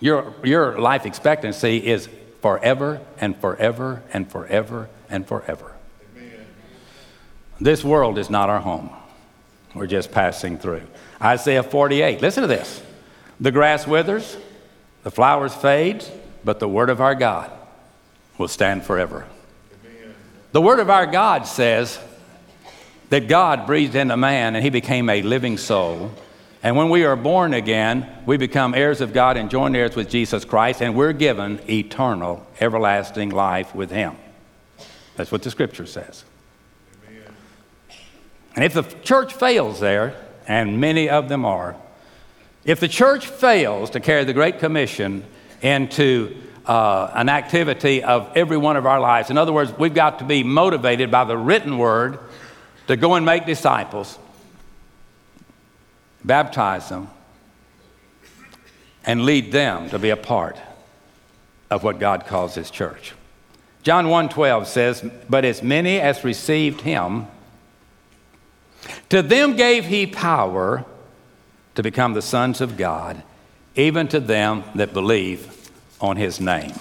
Your, 0.00 0.34
your 0.42 0.78
life 0.78 1.04
expectancy 1.06 1.86
is 1.86 2.08
forever 2.40 3.00
and 3.20 3.38
forever 3.38 4.02
and 4.12 4.30
forever 4.30 4.88
and 5.10 5.26
forever. 5.26 5.72
Amen. 6.16 6.46
This 7.60 7.84
world 7.84 8.18
is 8.18 8.30
not 8.30 8.48
our 8.48 8.60
home. 8.60 8.90
We're 9.74 9.86
just 9.86 10.10
passing 10.10 10.58
through. 10.58 10.82
Isaiah 11.22 11.62
48, 11.62 12.20
listen 12.20 12.42
to 12.42 12.46
this. 12.46 12.82
The 13.38 13.52
grass 13.52 13.86
withers, 13.86 14.36
the 15.02 15.10
flowers 15.10 15.54
fade, 15.54 16.04
but 16.44 16.60
the 16.60 16.68
word 16.68 16.90
of 16.90 17.00
our 17.00 17.14
God 17.14 17.50
will 18.38 18.48
stand 18.48 18.84
forever. 18.84 19.26
Amen. 19.84 20.14
The 20.52 20.62
word 20.62 20.80
of 20.80 20.90
our 20.90 21.06
God 21.06 21.46
says 21.46 21.98
that 23.10 23.28
God 23.28 23.66
breathed 23.66 23.94
into 23.94 24.16
man 24.16 24.56
and 24.56 24.64
he 24.64 24.70
became 24.70 25.10
a 25.10 25.20
living 25.22 25.58
soul. 25.58 26.10
And 26.62 26.76
when 26.76 26.90
we 26.90 27.04
are 27.04 27.16
born 27.16 27.54
again, 27.54 28.06
we 28.26 28.36
become 28.36 28.74
heirs 28.74 29.00
of 29.00 29.12
God 29.12 29.36
and 29.36 29.50
joint 29.50 29.74
heirs 29.74 29.96
with 29.96 30.10
Jesus 30.10 30.44
Christ, 30.44 30.82
and 30.82 30.94
we're 30.94 31.14
given 31.14 31.60
eternal, 31.68 32.46
everlasting 32.60 33.30
life 33.30 33.74
with 33.74 33.90
him. 33.90 34.16
That's 35.16 35.32
what 35.32 35.42
the 35.42 35.50
scripture 35.50 35.86
says. 35.86 36.24
Amen. 37.08 37.34
And 38.56 38.64
if 38.64 38.74
the 38.74 38.82
church 39.02 39.32
fails 39.32 39.80
there, 39.80 40.14
and 40.46 40.80
many 40.80 41.08
of 41.08 41.28
them 41.28 41.44
are, 41.44 41.76
if 42.64 42.78
the 42.78 42.88
church 42.88 43.26
fails 43.26 43.90
to 43.90 44.00
carry 44.00 44.24
the 44.24 44.34
Great 44.34 44.58
Commission 44.58 45.24
into 45.62 46.36
uh, 46.66 47.10
an 47.14 47.28
activity 47.28 48.02
of 48.02 48.30
every 48.36 48.56
one 48.56 48.76
of 48.76 48.86
our 48.86 49.00
lives. 49.00 49.30
In 49.30 49.38
other 49.38 49.52
words, 49.52 49.72
we've 49.78 49.94
got 49.94 50.18
to 50.20 50.24
be 50.24 50.44
motivated 50.44 51.10
by 51.10 51.24
the 51.24 51.36
written 51.36 51.78
word 51.78 52.18
to 52.86 52.96
go 52.96 53.14
and 53.14 53.24
make 53.24 53.46
disciples, 53.46 54.18
baptize 56.24 56.88
them, 56.88 57.08
and 59.04 59.24
lead 59.24 59.52
them 59.52 59.88
to 59.90 59.98
be 59.98 60.10
a 60.10 60.16
part 60.16 60.58
of 61.70 61.82
what 61.82 61.98
God 61.98 62.26
calls 62.26 62.54
His 62.54 62.70
church. 62.70 63.14
John 63.82 64.08
1:12 64.08 64.66
says, 64.66 65.04
"But 65.28 65.44
as 65.44 65.62
many 65.62 65.98
as 66.00 66.22
received 66.22 66.82
him, 66.82 67.28
to 69.08 69.22
them 69.22 69.56
gave 69.56 69.86
he 69.86 70.06
power 70.06 70.84
to 71.74 71.82
become 71.82 72.12
the 72.12 72.22
sons 72.22 72.60
of 72.60 72.76
God, 72.76 73.22
even 73.74 74.08
to 74.08 74.20
them 74.20 74.64
that 74.74 74.92
believe 74.92 75.70
on 76.00 76.16
his 76.16 76.40
name. 76.40 76.74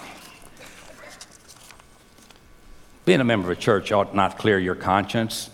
Being 3.05 3.22
a 3.22 3.24
member 3.24 3.51
of 3.51 3.58
a 3.58 3.62
church 3.62 3.91
ought 3.91 4.15
not 4.15 4.38
clear 4.38 4.60
your 4.60 4.75
conscience. 4.75 5.50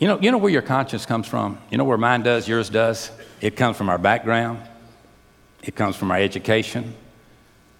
You 0.00 0.06
know, 0.06 0.18
you 0.18 0.32
know 0.32 0.38
where 0.38 0.50
your 0.50 0.62
conscience 0.62 1.04
comes 1.04 1.28
from? 1.28 1.58
You 1.70 1.76
know 1.76 1.84
where 1.84 1.98
mine 1.98 2.22
does, 2.22 2.48
yours 2.48 2.70
does? 2.70 3.10
It 3.42 3.54
comes 3.54 3.76
from 3.76 3.90
our 3.90 3.98
background, 3.98 4.58
it 5.62 5.76
comes 5.76 5.94
from 5.94 6.10
our 6.10 6.16
education, 6.16 6.94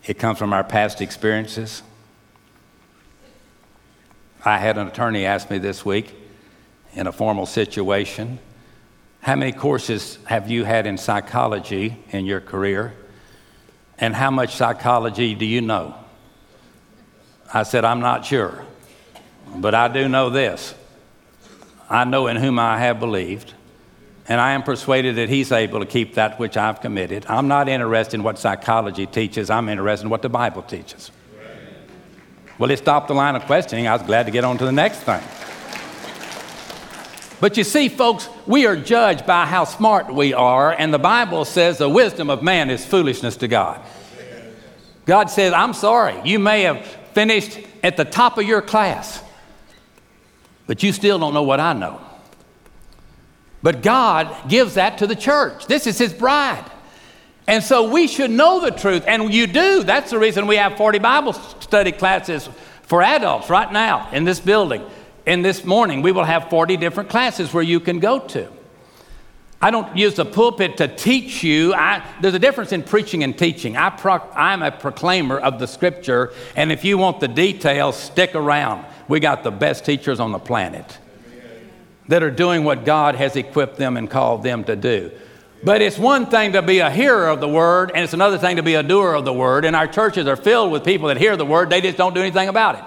it 0.04 0.18
comes 0.18 0.38
from 0.38 0.52
our 0.52 0.62
past 0.62 1.00
experiences. 1.00 1.82
I 4.44 4.58
had 4.58 4.76
an 4.76 4.86
attorney 4.86 5.24
ask 5.24 5.50
me 5.50 5.56
this 5.56 5.82
week 5.82 6.14
in 6.92 7.06
a 7.06 7.12
formal 7.12 7.46
situation, 7.46 8.38
How 9.22 9.34
many 9.34 9.52
courses 9.52 10.18
have 10.26 10.50
you 10.50 10.64
had 10.64 10.86
in 10.86 10.98
psychology 10.98 11.96
in 12.10 12.26
your 12.26 12.42
career? 12.42 12.92
And 13.96 14.14
how 14.14 14.30
much 14.30 14.56
psychology 14.56 15.34
do 15.34 15.46
you 15.46 15.62
know? 15.62 15.94
I 17.52 17.62
said, 17.62 17.86
I'm 17.86 18.00
not 18.00 18.26
sure. 18.26 18.64
But 19.56 19.74
I 19.74 19.88
do 19.88 20.06
know 20.06 20.28
this 20.28 20.74
I 21.90 22.04
know 22.04 22.28
in 22.28 22.36
whom 22.36 22.58
I 22.58 22.78
have 22.78 23.00
believed, 23.00 23.52
and 24.28 24.40
I 24.40 24.52
am 24.52 24.62
persuaded 24.62 25.16
that 25.16 25.28
He's 25.28 25.50
able 25.50 25.80
to 25.80 25.86
keep 25.86 26.14
that 26.14 26.38
which 26.38 26.56
I've 26.56 26.80
committed. 26.80 27.26
I'm 27.28 27.48
not 27.48 27.68
interested 27.68 28.14
in 28.14 28.22
what 28.22 28.38
psychology 28.38 29.06
teaches, 29.06 29.50
I'm 29.50 29.68
interested 29.68 30.06
in 30.06 30.10
what 30.10 30.22
the 30.22 30.28
Bible 30.28 30.62
teaches. 30.62 31.10
Well, 32.58 32.70
it 32.70 32.78
stopped 32.78 33.08
the 33.08 33.14
line 33.14 33.36
of 33.36 33.42
questioning. 33.46 33.88
I 33.88 33.94
was 33.94 34.02
glad 34.02 34.26
to 34.26 34.32
get 34.32 34.44
on 34.44 34.58
to 34.58 34.64
the 34.64 34.72
next 34.72 34.98
thing. 34.98 35.22
But 37.40 37.56
you 37.56 37.64
see, 37.64 37.88
folks, 37.88 38.28
we 38.46 38.66
are 38.66 38.76
judged 38.76 39.24
by 39.26 39.46
how 39.46 39.64
smart 39.64 40.12
we 40.12 40.34
are, 40.34 40.72
and 40.72 40.92
the 40.92 40.98
Bible 40.98 41.46
says 41.46 41.78
the 41.78 41.88
wisdom 41.88 42.28
of 42.28 42.42
man 42.42 42.68
is 42.68 42.84
foolishness 42.84 43.38
to 43.38 43.48
God. 43.48 43.80
God 45.06 45.30
says, 45.30 45.54
I'm 45.54 45.72
sorry, 45.72 46.20
you 46.24 46.38
may 46.38 46.62
have 46.62 46.86
finished 47.14 47.58
at 47.82 47.96
the 47.96 48.04
top 48.04 48.36
of 48.36 48.44
your 48.44 48.60
class, 48.60 49.22
but 50.70 50.84
you 50.84 50.92
still 50.92 51.18
don't 51.18 51.34
know 51.34 51.42
what 51.42 51.58
I 51.58 51.72
know. 51.72 52.00
But 53.60 53.82
God 53.82 54.48
gives 54.48 54.74
that 54.74 54.98
to 54.98 55.08
the 55.08 55.16
church. 55.16 55.66
This 55.66 55.88
is 55.88 55.98
His 55.98 56.12
bride. 56.12 56.64
And 57.48 57.64
so 57.64 57.90
we 57.90 58.06
should 58.06 58.30
know 58.30 58.60
the 58.60 58.70
truth, 58.70 59.02
and 59.08 59.34
you 59.34 59.48
do. 59.48 59.82
That's 59.82 60.12
the 60.12 60.18
reason 60.20 60.46
we 60.46 60.54
have 60.54 60.76
40 60.76 61.00
Bible 61.00 61.32
study 61.32 61.90
classes 61.90 62.48
for 62.82 63.02
adults 63.02 63.50
right 63.50 63.72
now 63.72 64.08
in 64.12 64.22
this 64.22 64.38
building. 64.38 64.88
In 65.26 65.42
this 65.42 65.64
morning, 65.64 66.02
we 66.02 66.12
will 66.12 66.22
have 66.22 66.48
40 66.50 66.76
different 66.76 67.08
classes 67.10 67.52
where 67.52 67.64
you 67.64 67.80
can 67.80 67.98
go 67.98 68.20
to. 68.20 68.48
I 69.60 69.72
don't 69.72 69.96
use 69.96 70.14
the 70.14 70.24
pulpit 70.24 70.76
to 70.76 70.86
teach 70.86 71.42
you. 71.42 71.74
I, 71.74 72.06
there's 72.20 72.34
a 72.34 72.38
difference 72.38 72.70
in 72.70 72.84
preaching 72.84 73.24
and 73.24 73.36
teaching. 73.36 73.76
I 73.76 73.88
I'm 74.36 74.62
a 74.62 74.70
proclaimer 74.70 75.36
of 75.36 75.58
the 75.58 75.66
scripture, 75.66 76.32
and 76.54 76.70
if 76.70 76.84
you 76.84 76.96
want 76.96 77.18
the 77.18 77.26
details, 77.26 77.96
stick 77.96 78.36
around. 78.36 78.86
We 79.10 79.18
got 79.18 79.42
the 79.42 79.50
best 79.50 79.84
teachers 79.84 80.20
on 80.20 80.30
the 80.30 80.38
planet 80.38 80.98
that 82.06 82.22
are 82.22 82.30
doing 82.30 82.62
what 82.62 82.84
God 82.84 83.16
has 83.16 83.34
equipped 83.34 83.76
them 83.76 83.96
and 83.96 84.08
called 84.08 84.44
them 84.44 84.62
to 84.64 84.76
do. 84.76 85.10
But 85.64 85.82
it's 85.82 85.98
one 85.98 86.26
thing 86.26 86.52
to 86.52 86.62
be 86.62 86.78
a 86.78 86.92
hearer 86.92 87.26
of 87.26 87.40
the 87.40 87.48
word, 87.48 87.90
and 87.92 88.04
it's 88.04 88.12
another 88.12 88.38
thing 88.38 88.54
to 88.54 88.62
be 88.62 88.74
a 88.74 88.84
doer 88.84 89.14
of 89.14 89.24
the 89.24 89.32
word. 89.32 89.64
And 89.64 89.74
our 89.74 89.88
churches 89.88 90.28
are 90.28 90.36
filled 90.36 90.70
with 90.70 90.84
people 90.84 91.08
that 91.08 91.16
hear 91.16 91.36
the 91.36 91.44
word, 91.44 91.70
they 91.70 91.80
just 91.80 91.96
don't 91.98 92.14
do 92.14 92.20
anything 92.20 92.48
about 92.48 92.76
it. 92.76 92.84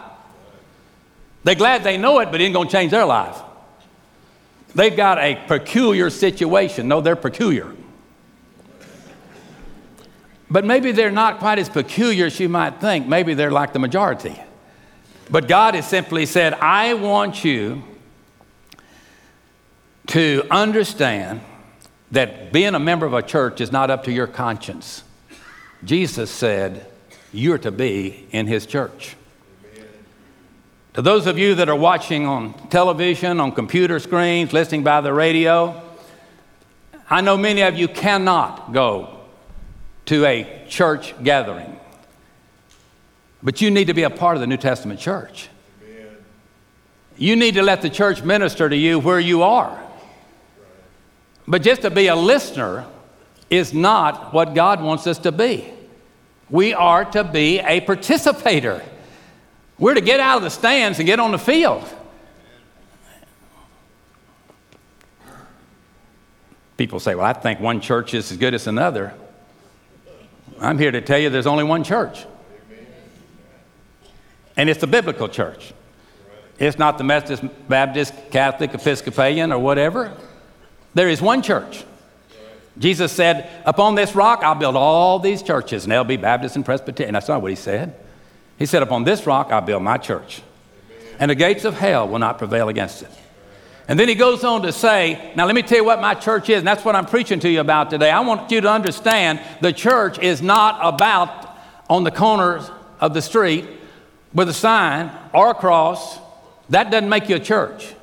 They're 1.43 1.55
glad 1.55 1.83
they 1.83 1.97
know 1.97 2.19
it, 2.19 2.31
but 2.31 2.39
it 2.39 2.45
ain't 2.45 2.53
going 2.53 2.69
to 2.69 2.71
change 2.71 2.91
their 2.91 3.05
life. 3.05 3.37
They've 4.73 4.95
got 4.95 5.17
a 5.17 5.35
peculiar 5.45 6.09
situation. 6.09 6.87
No, 6.87 7.01
they're 7.01 7.17
peculiar. 7.17 7.75
But 10.49 10.63
maybe 10.63 10.93
they're 10.93 11.11
not 11.11 11.39
quite 11.39 11.59
as 11.59 11.67
peculiar 11.67 12.27
as 12.27 12.39
you 12.39 12.47
might 12.47 12.79
think. 12.79 13.07
Maybe 13.07 13.33
they're 13.33 13.51
like 13.51 13.73
the 13.73 13.79
majority. 13.79 14.39
But 15.29 15.47
God 15.47 15.75
has 15.75 15.87
simply 15.87 16.25
said, 16.25 16.53
I 16.53 16.93
want 16.93 17.43
you 17.43 17.83
to 20.07 20.45
understand 20.51 21.41
that 22.11 22.51
being 22.51 22.75
a 22.75 22.79
member 22.79 23.05
of 23.05 23.13
a 23.13 23.21
church 23.21 23.61
is 23.61 23.71
not 23.71 23.89
up 23.89 24.03
to 24.03 24.11
your 24.11 24.27
conscience. 24.27 25.03
Jesus 25.83 26.29
said, 26.29 26.85
You're 27.31 27.57
to 27.59 27.71
be 27.71 28.27
in 28.31 28.47
his 28.47 28.65
church. 28.65 29.15
To 30.93 31.01
those 31.01 31.25
of 31.25 31.39
you 31.39 31.55
that 31.55 31.69
are 31.69 31.75
watching 31.75 32.27
on 32.27 32.53
television, 32.69 33.39
on 33.39 33.51
computer 33.51 33.99
screens, 33.99 34.53
listening 34.53 34.83
by 34.83 35.01
the 35.01 35.11
radio, 35.11 35.81
I 37.09 37.21
know 37.21 37.35
many 37.35 37.61
of 37.61 37.75
you 37.75 37.87
cannot 37.87 38.71
go 38.73 39.19
to 40.05 40.25
a 40.25 40.65
church 40.69 41.15
gathering, 41.23 41.79
but 43.43 43.59
you 43.59 43.69
need 43.69 43.87
to 43.87 43.93
be 43.93 44.03
a 44.03 44.09
part 44.09 44.37
of 44.37 44.41
the 44.41 44.47
New 44.47 44.57
Testament 44.57 44.99
church. 44.99 45.49
You 47.17 47.35
need 47.35 47.55
to 47.55 47.61
let 47.61 47.81
the 47.81 47.89
church 47.89 48.23
minister 48.23 48.67
to 48.67 48.75
you 48.75 48.99
where 48.99 49.19
you 49.19 49.43
are. 49.43 49.79
But 51.47 51.61
just 51.61 51.81
to 51.81 51.91
be 51.91 52.07
a 52.07 52.15
listener 52.15 52.85
is 53.49 53.73
not 53.73 54.33
what 54.33 54.55
God 54.55 54.81
wants 54.81 55.05
us 55.05 55.19
to 55.19 55.31
be. 55.31 55.69
We 56.49 56.73
are 56.73 57.05
to 57.11 57.23
be 57.23 57.59
a 57.59 57.81
participator. 57.81 58.81
We're 59.77 59.93
to 59.93 60.01
get 60.01 60.19
out 60.19 60.37
of 60.37 60.43
the 60.43 60.49
stands 60.49 60.99
and 60.99 61.05
get 61.05 61.19
on 61.19 61.31
the 61.31 61.37
field. 61.37 61.83
People 66.77 66.99
say, 66.99 67.13
Well, 67.15 67.25
I 67.25 67.33
think 67.33 67.59
one 67.59 67.81
church 67.81 68.13
is 68.13 68.31
as 68.31 68.37
good 68.37 68.53
as 68.53 68.67
another. 68.67 69.13
I'm 70.59 70.79
here 70.79 70.91
to 70.91 71.01
tell 71.01 71.19
you 71.19 71.29
there's 71.29 71.47
only 71.47 71.63
one 71.63 71.83
church. 71.83 72.25
And 74.55 74.69
it's 74.69 74.81
the 74.81 74.87
biblical 74.87 75.27
church. 75.27 75.73
It's 76.59 76.77
not 76.77 76.97
the 76.97 77.03
Methodist, 77.03 77.43
Baptist, 77.67 78.13
Catholic, 78.31 78.73
Episcopalian, 78.73 79.51
or 79.51 79.59
whatever. 79.59 80.15
There 80.93 81.09
is 81.09 81.21
one 81.21 81.41
church. 81.41 81.83
Jesus 82.77 83.11
said, 83.11 83.49
Upon 83.65 83.95
this 83.95 84.15
rock 84.15 84.43
I'll 84.43 84.55
build 84.55 84.75
all 84.75 85.19
these 85.19 85.41
churches, 85.41 85.83
and 85.83 85.91
they'll 85.91 86.03
be 86.03 86.17
Baptist 86.17 86.55
and 86.55 86.65
Presbyterian. 86.65 87.13
That's 87.13 87.27
not 87.27 87.41
what 87.41 87.51
he 87.51 87.55
said. 87.55 87.95
He 88.57 88.65
said, 88.65 88.83
Upon 88.83 89.03
this 89.03 89.25
rock 89.25 89.51
I'll 89.51 89.61
build 89.61 89.83
my 89.83 89.97
church, 89.97 90.41
and 91.19 91.29
the 91.29 91.35
gates 91.35 91.65
of 91.65 91.75
hell 91.75 92.07
will 92.07 92.19
not 92.19 92.37
prevail 92.37 92.69
against 92.69 93.01
it. 93.01 93.11
And 93.87 93.99
then 93.99 94.07
he 94.07 94.15
goes 94.15 94.43
on 94.43 94.61
to 94.61 94.71
say, 94.71 95.33
Now 95.35 95.45
let 95.45 95.55
me 95.55 95.61
tell 95.61 95.79
you 95.79 95.83
what 95.83 96.01
my 96.01 96.13
church 96.13 96.49
is, 96.49 96.59
and 96.59 96.67
that's 96.67 96.85
what 96.85 96.95
I'm 96.95 97.05
preaching 97.05 97.39
to 97.41 97.49
you 97.49 97.59
about 97.59 97.89
today. 97.89 98.09
I 98.09 98.21
want 98.21 98.49
you 98.51 98.61
to 98.61 98.69
understand 98.69 99.41
the 99.61 99.73
church 99.73 100.19
is 100.19 100.41
not 100.41 100.79
about 100.81 101.49
on 101.89 102.03
the 102.03 102.11
corners 102.11 102.69
of 102.99 103.13
the 103.13 103.21
street 103.21 103.65
with 104.33 104.49
a 104.49 104.53
sign 104.53 105.11
or 105.33 105.51
a 105.51 105.53
cross. 105.53 106.19
That 106.69 106.91
doesn't 106.91 107.09
make 107.09 107.29
you 107.29 107.35
a 107.35 107.39
church. 107.39 107.93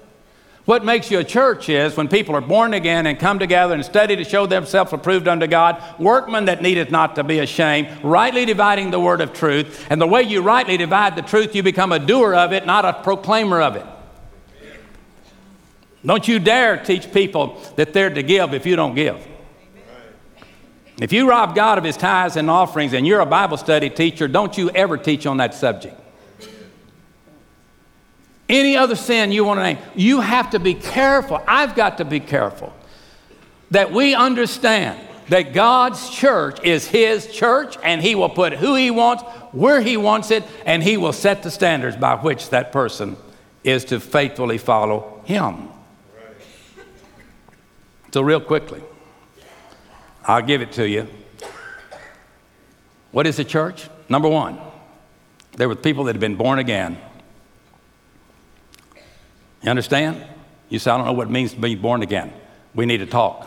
What 0.66 0.84
makes 0.84 1.10
you 1.10 1.18
a 1.18 1.24
church 1.24 1.68
is 1.68 1.96
when 1.96 2.06
people 2.06 2.36
are 2.36 2.40
born 2.40 2.74
again 2.74 3.06
and 3.06 3.18
come 3.18 3.38
together 3.38 3.74
and 3.74 3.84
study 3.84 4.14
to 4.16 4.24
show 4.24 4.46
themselves 4.46 4.92
approved 4.92 5.26
unto 5.26 5.46
God, 5.46 5.82
workmen 5.98 6.44
that 6.44 6.62
needeth 6.62 6.90
not 6.90 7.16
to 7.16 7.24
be 7.24 7.40
ashamed, 7.40 7.88
rightly 8.04 8.44
dividing 8.44 8.90
the 8.90 9.00
word 9.00 9.20
of 9.20 9.32
truth. 9.32 9.86
And 9.90 10.00
the 10.00 10.06
way 10.06 10.22
you 10.22 10.42
rightly 10.42 10.76
divide 10.76 11.16
the 11.16 11.22
truth, 11.22 11.56
you 11.56 11.62
become 11.62 11.90
a 11.90 11.98
doer 11.98 12.34
of 12.34 12.52
it, 12.52 12.66
not 12.66 12.84
a 12.84 12.92
proclaimer 12.92 13.60
of 13.60 13.76
it. 13.76 13.86
Don't 16.04 16.28
you 16.28 16.38
dare 16.38 16.76
teach 16.76 17.12
people 17.12 17.60
that 17.76 17.92
they're 17.92 18.10
to 18.10 18.22
give 18.22 18.54
if 18.54 18.64
you 18.64 18.76
don't 18.76 18.94
give. 18.94 19.26
If 21.00 21.12
you 21.12 21.28
rob 21.28 21.54
God 21.54 21.78
of 21.78 21.84
his 21.84 21.96
tithes 21.96 22.36
and 22.36 22.50
offerings 22.50 22.92
and 22.92 23.06
you're 23.06 23.20
a 23.20 23.26
Bible 23.26 23.56
study 23.56 23.90
teacher, 23.90 24.28
don't 24.28 24.56
you 24.56 24.70
ever 24.70 24.96
teach 24.98 25.26
on 25.26 25.38
that 25.38 25.54
subject 25.54 25.99
any 28.50 28.76
other 28.76 28.96
sin 28.96 29.32
you 29.32 29.44
want 29.44 29.58
to 29.58 29.62
name, 29.62 29.78
you 29.94 30.20
have 30.20 30.50
to 30.50 30.58
be 30.58 30.74
careful. 30.74 31.42
I've 31.46 31.74
got 31.74 31.98
to 31.98 32.04
be 32.04 32.20
careful 32.20 32.72
that 33.70 33.92
we 33.92 34.14
understand 34.14 35.00
that 35.28 35.54
God's 35.54 36.10
church 36.10 36.58
is 36.64 36.86
His 36.88 37.32
church 37.32 37.76
and 37.84 38.02
He 38.02 38.14
will 38.14 38.28
put 38.28 38.52
who 38.54 38.74
He 38.74 38.90
wants, 38.90 39.22
where 39.52 39.80
He 39.80 39.96
wants 39.96 40.30
it, 40.30 40.44
and 40.66 40.82
He 40.82 40.96
will 40.96 41.12
set 41.12 41.42
the 41.42 41.50
standards 41.50 41.96
by 41.96 42.16
which 42.16 42.50
that 42.50 42.72
person 42.72 43.16
is 43.62 43.84
to 43.86 44.00
faithfully 44.00 44.58
follow 44.58 45.22
Him. 45.24 45.68
So, 48.12 48.22
real 48.22 48.40
quickly, 48.40 48.82
I'll 50.24 50.42
give 50.42 50.62
it 50.62 50.72
to 50.72 50.88
you. 50.88 51.06
What 53.12 53.26
is 53.26 53.36
the 53.36 53.44
church? 53.44 53.88
Number 54.08 54.28
one, 54.28 54.58
there 55.56 55.68
were 55.68 55.76
people 55.76 56.04
that 56.04 56.14
had 56.14 56.20
been 56.20 56.36
born 56.36 56.58
again. 56.58 56.98
You 59.62 59.70
understand? 59.70 60.25
You 60.68 60.79
say, 60.79 60.90
I 60.90 60.96
don't 60.96 61.07
know 61.07 61.12
what 61.12 61.29
it 61.29 61.31
means 61.31 61.53
to 61.53 61.61
be 61.61 61.75
born 61.75 62.03
again. 62.03 62.33
We 62.75 62.87
need 62.87 62.99
to 62.99 63.07
talk. 63.07 63.46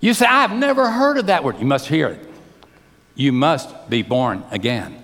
You 0.00 0.14
say, 0.14 0.26
I've 0.26 0.52
never 0.52 0.90
heard 0.90 1.18
of 1.18 1.26
that 1.26 1.44
word. 1.44 1.58
You 1.58 1.66
must 1.66 1.86
hear 1.86 2.08
it. 2.08 2.28
You 3.14 3.32
must 3.32 3.90
be 3.90 4.02
born 4.02 4.44
again. 4.50 5.02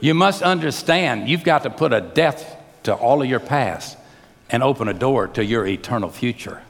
You 0.00 0.12
must 0.12 0.42
understand 0.42 1.28
you've 1.28 1.44
got 1.44 1.62
to 1.62 1.70
put 1.70 1.92
a 1.92 2.00
death 2.00 2.56
to 2.82 2.94
all 2.94 3.22
of 3.22 3.28
your 3.28 3.40
past 3.40 3.96
and 4.50 4.62
open 4.62 4.88
a 4.88 4.94
door 4.94 5.28
to 5.28 5.44
your 5.44 5.66
eternal 5.66 6.10
future. 6.10 6.62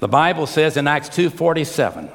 The 0.00 0.08
Bible 0.08 0.46
says 0.46 0.76
in 0.76 0.86
Acts 0.86 1.08
2:47, 1.08 2.10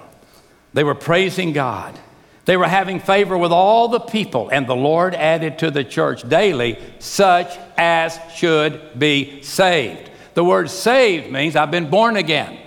they 0.73 0.83
were 0.83 0.93
praising 0.93 1.51
God 1.53 1.97
they 2.45 2.57
were 2.57 2.67
having 2.67 2.99
favor 2.99 3.37
with 3.37 3.51
all 3.51 3.87
the 3.87 3.99
people, 3.99 4.49
and 4.49 4.67
the 4.67 4.75
Lord 4.75 5.13
added 5.13 5.59
to 5.59 5.69
the 5.69 5.83
church 5.83 6.27
daily 6.27 6.79
such 6.99 7.57
as 7.77 8.19
should 8.33 8.97
be 8.97 9.41
saved. 9.43 10.09
The 10.33 10.43
word 10.43 10.69
saved 10.69 11.31
means 11.31 11.55
I've 11.55 11.71
been 11.71 11.89
born 11.89 12.15
again. 12.15 12.57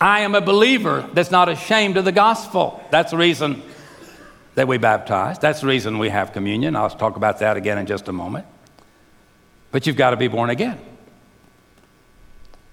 I 0.00 0.20
am 0.20 0.34
a 0.34 0.40
believer 0.40 1.08
that's 1.12 1.30
not 1.30 1.48
ashamed 1.48 1.96
of 1.96 2.04
the 2.04 2.12
gospel. 2.12 2.82
That's 2.90 3.12
the 3.12 3.16
reason 3.16 3.62
that 4.56 4.66
we 4.66 4.76
baptize. 4.78 5.38
That's 5.38 5.60
the 5.60 5.68
reason 5.68 5.98
we 5.98 6.08
have 6.08 6.32
communion. 6.32 6.74
I'll 6.74 6.90
talk 6.90 7.16
about 7.16 7.38
that 7.38 7.56
again 7.56 7.78
in 7.78 7.86
just 7.86 8.08
a 8.08 8.12
moment. 8.12 8.46
But 9.70 9.86
you've 9.86 9.96
got 9.96 10.10
to 10.10 10.16
be 10.16 10.28
born 10.28 10.50
again. 10.50 10.78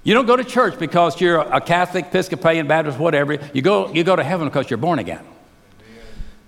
You 0.03 0.13
don't 0.15 0.25
go 0.25 0.35
to 0.35 0.43
church 0.43 0.79
because 0.79 1.21
you're 1.21 1.39
a 1.39 1.61
Catholic, 1.61 2.05
Episcopalian, 2.05 2.67
Baptist, 2.67 2.97
whatever. 2.97 3.37
You 3.53 3.61
go, 3.61 3.93
you 3.93 4.03
go 4.03 4.15
to 4.15 4.23
heaven 4.23 4.47
because 4.47 4.69
you're 4.69 4.77
born 4.77 4.97
again. 4.97 5.25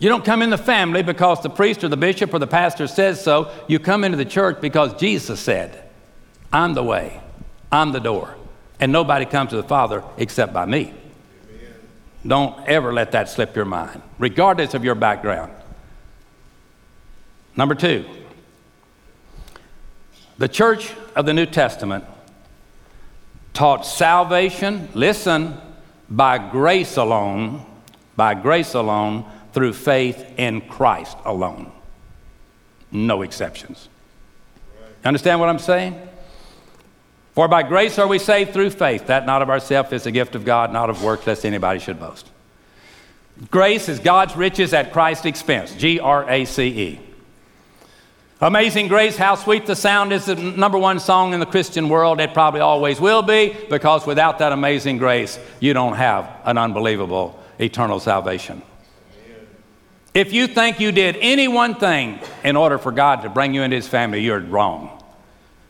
You 0.02 0.10
don't 0.10 0.26
come 0.26 0.42
in 0.42 0.50
the 0.50 0.58
family 0.58 1.04
because 1.04 1.44
the 1.44 1.50
priest 1.50 1.84
or 1.84 1.88
the 1.88 1.96
bishop 1.96 2.34
or 2.34 2.40
the 2.40 2.48
pastor 2.48 2.88
says 2.88 3.24
so. 3.24 3.52
You 3.68 3.78
come 3.78 4.04
into 4.04 4.18
the 4.18 4.26
church 4.26 4.60
because 4.60 5.00
Jesus 5.00 5.40
said, 5.40 5.88
I'm 6.52 6.74
the 6.74 6.82
way, 6.82 7.22
I'm 7.72 7.92
the 7.92 8.00
door, 8.00 8.36
and 8.80 8.92
nobody 8.92 9.26
comes 9.26 9.52
to 9.52 9.58
the 9.58 9.64
Father 9.64 10.04
except 10.18 10.54
by 10.54 10.66
me. 10.66 10.92
Amen. 11.52 11.74
Don't 12.26 12.68
ever 12.68 12.92
let 12.92 13.12
that 13.12 13.30
slip 13.30 13.56
your 13.56 13.66
mind, 13.66 14.02
regardless 14.18 14.74
of 14.74 14.84
your 14.84 14.96
background. 14.96 15.52
Number 17.56 17.76
two, 17.76 18.04
the 20.40 20.50
church 20.50 20.94
of 21.16 21.28
the 21.28 21.34
New 21.34 21.46
Testament 21.46 22.06
taught 23.54 23.86
salvation, 23.86 24.90
listen, 24.96 25.62
by 26.10 26.40
grace 26.40 26.98
alone, 26.98 27.64
by 28.16 28.34
grace 28.34 28.74
alone 28.74 29.26
through 29.54 29.74
faith 29.74 30.34
in 30.38 30.62
Christ 30.62 31.18
alone. 31.26 31.72
No 32.92 33.22
exceptions. 33.22 33.90
You 34.80 35.08
Understand 35.08 35.40
what 35.40 35.50
I'm 35.50 35.60
saying? 35.60 36.00
For 37.34 37.48
by 37.48 37.64
grace 37.64 37.98
are 37.98 38.08
we 38.08 38.20
saved 38.20 38.54
through 38.54 38.72
faith, 38.72 39.08
that 39.08 39.26
not 39.26 39.42
of 39.42 39.50
ourselves 39.50 39.94
is 39.94 40.06
a 40.06 40.12
gift 40.12 40.36
of 40.36 40.44
God, 40.44 40.74
not 40.74 40.90
of 40.90 41.04
works, 41.04 41.26
lest 41.26 41.46
anybody 41.46 41.80
should 41.80 42.00
boast. 42.00 42.30
Grace 43.50 43.88
is 43.90 44.00
God's 44.00 44.36
riches 44.36 44.74
at 44.74 44.92
Christ's 44.92 45.26
expense. 45.26 45.74
G 45.74 46.00
R 46.00 46.30
A 46.30 46.46
C 46.46 46.68
E. 46.68 47.00
Amazing 48.44 48.88
Grace, 48.88 49.18
how 49.18 49.36
sweet 49.36 49.68
the 49.68 49.76
sound 49.76 50.12
is 50.12 50.26
the 50.26 50.36
number 50.36 50.78
one 50.78 51.00
song 51.00 51.34
in 51.34 51.40
the 51.40 51.46
Christian 51.46 51.90
world. 51.90 52.20
It 52.20 52.34
probably 52.34 52.60
always 52.60 53.00
will 53.00 53.22
be 53.22 53.56
because 53.70 54.06
without 54.08 54.40
that 54.40 54.52
amazing 54.52 54.98
grace, 54.98 55.38
you 55.60 55.74
don't 55.74 55.94
have 55.94 56.28
an 56.44 56.58
unbelievable 56.58 57.40
eternal 57.60 58.00
salvation. 58.00 58.64
If 60.14 60.34
you 60.34 60.48
think 60.48 60.80
you 60.80 60.92
did 60.92 61.16
any 61.22 61.48
one 61.48 61.76
thing 61.76 62.20
in 62.44 62.58
order 62.58 62.78
for 62.78 62.92
God 62.92 63.22
to 63.22 63.30
bring 63.30 63.54
you 63.54 63.62
into 63.64 63.78
his 63.78 63.88
family, 63.88 64.22
you're 64.22 64.40
wrong. 64.40 65.02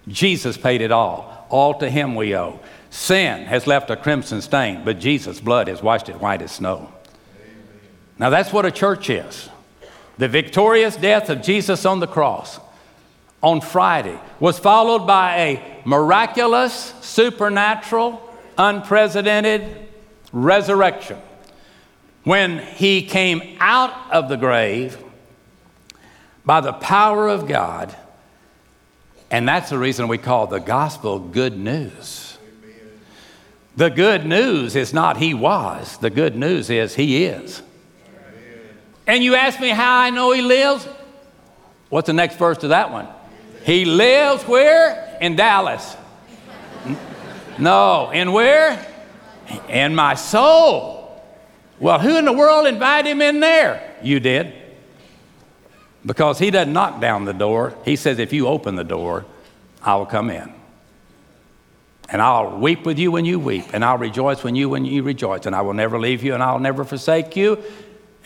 Jesus 0.07 0.57
paid 0.57 0.81
it 0.81 0.91
all. 0.91 1.45
All 1.49 1.75
to 1.79 1.89
him 1.89 2.15
we 2.15 2.35
owe. 2.35 2.59
Sin 2.89 3.45
has 3.45 3.67
left 3.67 3.89
a 3.91 3.95
crimson 3.95 4.41
stain, 4.41 4.83
but 4.83 4.99
Jesus' 4.99 5.39
blood 5.39 5.67
has 5.67 5.83
washed 5.83 6.09
it 6.09 6.19
white 6.19 6.41
as 6.41 6.51
snow. 6.51 6.91
Now 8.17 8.29
that's 8.29 8.51
what 8.51 8.65
a 8.65 8.71
church 8.71 9.09
is. 9.09 9.49
The 10.17 10.27
victorious 10.27 10.95
death 10.95 11.29
of 11.29 11.41
Jesus 11.41 11.85
on 11.85 11.99
the 11.99 12.07
cross 12.07 12.59
on 13.41 13.61
Friday 13.61 14.19
was 14.39 14.59
followed 14.59 15.05
by 15.05 15.37
a 15.37 15.81
miraculous, 15.85 16.93
supernatural, 17.01 18.21
unprecedented 18.57 19.87
resurrection. 20.31 21.17
When 22.23 22.59
he 22.59 23.03
came 23.03 23.57
out 23.59 24.11
of 24.11 24.29
the 24.29 24.37
grave 24.37 24.97
by 26.45 26.61
the 26.61 26.73
power 26.73 27.27
of 27.27 27.47
God, 27.47 27.95
and 29.31 29.47
that's 29.47 29.69
the 29.69 29.77
reason 29.77 30.07
we 30.07 30.17
call 30.17 30.47
the 30.47 30.59
gospel 30.59 31.17
good 31.19 31.57
news. 31.57 32.37
The 33.75 33.89
good 33.89 34.25
news 34.25 34.75
is 34.75 34.93
not 34.93 35.17
he 35.17 35.33
was, 35.33 35.97
the 35.97 36.09
good 36.09 36.35
news 36.35 36.69
is 36.69 36.93
he 36.93 37.25
is. 37.25 37.63
And 39.07 39.23
you 39.23 39.35
ask 39.35 39.59
me 39.59 39.69
how 39.69 39.97
I 39.97 40.09
know 40.09 40.31
he 40.31 40.41
lives? 40.41 40.87
What's 41.89 42.07
the 42.07 42.13
next 42.13 42.37
verse 42.37 42.59
to 42.59 42.69
that 42.69 42.91
one? 42.91 43.07
He 43.65 43.85
lives 43.85 44.43
where? 44.43 45.17
In 45.21 45.35
Dallas. 45.35 45.95
No, 47.57 48.11
in 48.11 48.31
where? 48.31 48.85
In 49.67 49.95
my 49.95 50.15
soul. 50.15 51.00
Well, 51.81 51.97
who 51.97 52.15
in 52.15 52.25
the 52.25 52.31
world 52.31 52.67
invited 52.67 53.09
him 53.09 53.21
in 53.23 53.39
there? 53.39 53.95
You 54.03 54.19
did. 54.19 54.53
Because 56.05 56.37
he 56.37 56.51
doesn't 56.51 56.71
knock 56.71 57.01
down 57.01 57.25
the 57.25 57.33
door. 57.33 57.75
He 57.83 57.95
says, 57.95 58.19
if 58.19 58.31
you 58.31 58.47
open 58.47 58.75
the 58.75 58.83
door, 58.83 59.25
I 59.81 59.95
will 59.95 60.05
come 60.05 60.29
in. 60.29 60.53
And 62.07 62.21
I'll 62.21 62.59
weep 62.59 62.85
with 62.85 62.99
you 62.99 63.11
when 63.11 63.25
you 63.25 63.39
weep, 63.39 63.65
and 63.73 63.83
I'll 63.83 63.97
rejoice 63.97 64.43
when 64.43 64.53
you 64.53 64.69
when 64.69 64.85
you 64.85 65.01
rejoice, 65.01 65.47
and 65.47 65.55
I 65.55 65.61
will 65.61 65.73
never 65.73 65.99
leave 65.99 66.23
you, 66.23 66.35
and 66.35 66.43
I'll 66.43 66.59
never 66.59 66.83
forsake 66.83 67.35
you, 67.35 67.57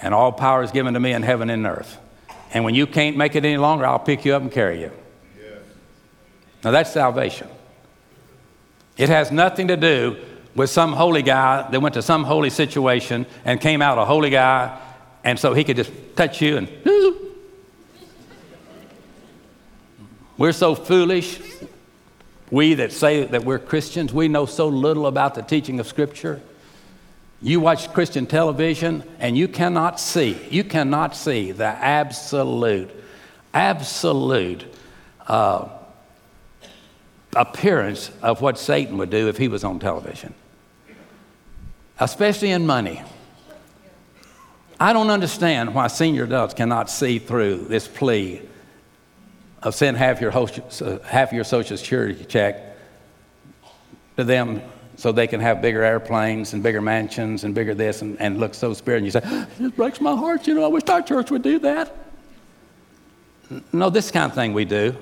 and 0.01 0.13
all 0.13 0.33
power 0.33 0.61
is 0.61 0.71
given 0.71 0.93
to 0.95 0.99
me 0.99 1.13
in 1.13 1.23
heaven 1.23 1.49
and 1.49 1.65
earth. 1.65 1.97
And 2.53 2.65
when 2.65 2.75
you 2.75 2.87
can't 2.87 3.15
make 3.15 3.35
it 3.35 3.45
any 3.45 3.57
longer, 3.57 3.85
I'll 3.85 3.99
pick 3.99 4.25
you 4.25 4.33
up 4.33 4.41
and 4.41 4.51
carry 4.51 4.81
you. 4.81 4.91
Now 6.63 6.71
that's 6.71 6.91
salvation. 6.91 7.47
It 8.97 9.07
has 9.09 9.31
nothing 9.31 9.67
to 9.67 9.77
do 9.77 10.17
with 10.55 10.69
some 10.69 10.93
holy 10.93 11.21
guy 11.21 11.69
that 11.69 11.79
went 11.79 11.93
to 11.95 12.01
some 12.01 12.23
holy 12.23 12.49
situation 12.49 13.25
and 13.43 13.59
came 13.61 13.81
out 13.81 13.97
a 13.97 14.05
holy 14.05 14.29
guy, 14.29 14.79
and 15.23 15.37
so 15.37 15.53
he 15.53 15.63
could 15.63 15.75
just 15.75 15.91
touch 16.15 16.41
you 16.41 16.57
and. 16.57 16.69
We're 20.37 20.51
so 20.51 20.75
foolish. 20.75 21.39
We 22.51 22.75
that 22.75 22.91
say 22.91 23.23
that 23.25 23.43
we're 23.43 23.57
Christians, 23.59 24.13
we 24.13 24.27
know 24.27 24.45
so 24.45 24.67
little 24.67 25.07
about 25.07 25.33
the 25.33 25.41
teaching 25.41 25.79
of 25.79 25.87
Scripture. 25.87 26.41
You 27.41 27.59
watch 27.59 27.91
Christian 27.91 28.25
television 28.25 29.03
and 29.19 29.37
you 29.37 29.47
cannot 29.47 29.99
see, 29.99 30.37
you 30.49 30.63
cannot 30.63 31.15
see 31.15 31.51
the 31.51 31.65
absolute, 31.65 32.91
absolute 33.53 34.65
uh, 35.27 35.69
appearance 37.35 38.11
of 38.21 38.41
what 38.41 38.59
Satan 38.59 38.97
would 38.97 39.09
do 39.09 39.27
if 39.27 39.37
he 39.37 39.47
was 39.47 39.63
on 39.63 39.79
television, 39.79 40.33
especially 41.99 42.51
in 42.51 42.65
money. 42.65 43.01
I 44.79 44.93
don't 44.93 45.09
understand 45.09 45.73
why 45.73 45.87
senior 45.87 46.25
adults 46.25 46.53
cannot 46.53 46.89
see 46.89 47.19
through 47.19 47.65
this 47.65 47.87
plea 47.87 48.41
of 49.63 49.73
send 49.73 49.97
half 49.97 50.19
your, 50.21 50.31
host, 50.31 50.59
half 51.05 51.31
your 51.31 51.43
Social 51.43 51.77
Security 51.77 52.23
check 52.25 52.77
to 54.17 54.23
them 54.23 54.61
so 54.97 55.11
they 55.11 55.27
can 55.27 55.39
have 55.39 55.61
bigger 55.61 55.83
airplanes 55.83 56.53
and 56.53 56.61
bigger 56.61 56.81
mansions 56.81 57.43
and 57.43 57.55
bigger 57.55 57.73
this 57.73 58.01
and, 58.01 58.19
and 58.21 58.39
look 58.39 58.53
so 58.53 58.73
spiritual. 58.73 59.21
And 59.21 59.35
you 59.35 59.47
say, 59.59 59.65
it 59.65 59.75
breaks 59.75 59.99
my 59.99 60.15
heart. 60.15 60.47
You 60.47 60.55
know, 60.55 60.63
I 60.63 60.67
wish 60.67 60.83
our 60.87 61.01
church 61.01 61.31
would 61.31 61.41
do 61.41 61.59
that. 61.59 61.95
No, 63.71 63.89
this 63.89 64.11
kind 64.11 64.29
of 64.29 64.35
thing 64.35 64.53
we 64.53 64.65
do 64.65 64.95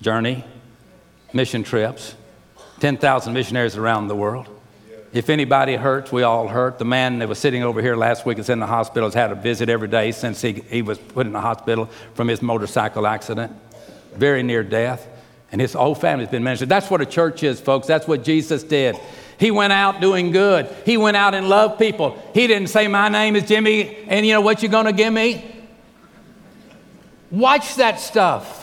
journey, 0.00 0.44
mission 1.32 1.62
trips, 1.62 2.16
10,000 2.80 3.32
missionaries 3.32 3.76
around 3.76 4.08
the 4.08 4.16
world. 4.16 4.48
If 5.12 5.28
anybody 5.28 5.76
hurts, 5.76 6.10
we 6.10 6.22
all 6.22 6.48
hurt. 6.48 6.78
The 6.78 6.84
man 6.84 7.18
that 7.18 7.28
was 7.28 7.38
sitting 7.38 7.62
over 7.62 7.82
here 7.82 7.96
last 7.96 8.24
week 8.24 8.38
is 8.38 8.48
in 8.48 8.60
the 8.60 8.66
hospital, 8.66 9.08
has 9.08 9.14
had 9.14 9.30
a 9.30 9.34
visit 9.34 9.68
every 9.68 9.88
day 9.88 10.12
since 10.12 10.40
he, 10.40 10.52
he 10.52 10.82
was 10.82 10.98
put 10.98 11.26
in 11.26 11.32
the 11.32 11.40
hospital 11.40 11.86
from 12.14 12.28
his 12.28 12.40
motorcycle 12.40 13.06
accident, 13.06 13.52
very 14.14 14.42
near 14.42 14.62
death 14.62 15.06
and 15.52 15.60
his 15.60 15.74
whole 15.74 15.94
family's 15.94 16.30
been 16.30 16.42
ministered. 16.42 16.70
That's 16.70 16.90
what 16.90 17.02
a 17.02 17.06
church 17.06 17.42
is, 17.42 17.60
folks. 17.60 17.86
That's 17.86 18.08
what 18.08 18.24
Jesus 18.24 18.64
did. 18.64 18.96
He 19.38 19.50
went 19.50 19.74
out 19.74 20.00
doing 20.00 20.32
good. 20.32 20.66
He 20.86 20.96
went 20.96 21.16
out 21.16 21.34
and 21.34 21.48
loved 21.48 21.78
people. 21.78 22.20
He 22.32 22.46
didn't 22.46 22.68
say, 22.68 22.88
My 22.88 23.10
name 23.10 23.36
is 23.36 23.46
Jimmy, 23.46 23.96
and 24.08 24.26
you 24.26 24.32
know 24.32 24.40
what 24.40 24.62
you're 24.62 24.72
going 24.72 24.86
to 24.86 24.92
give 24.92 25.12
me? 25.12 25.44
Watch 27.30 27.76
that 27.76 28.00
stuff. 28.00 28.60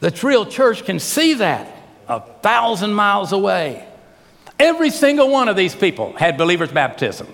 The 0.00 0.18
real 0.22 0.46
church 0.46 0.84
can 0.84 0.98
see 0.98 1.34
that 1.34 1.70
a 2.08 2.20
thousand 2.20 2.94
miles 2.94 3.32
away. 3.32 3.86
Every 4.58 4.90
single 4.90 5.30
one 5.30 5.48
of 5.48 5.56
these 5.56 5.74
people 5.74 6.12
had 6.14 6.36
believers' 6.36 6.72
baptism. 6.72 7.28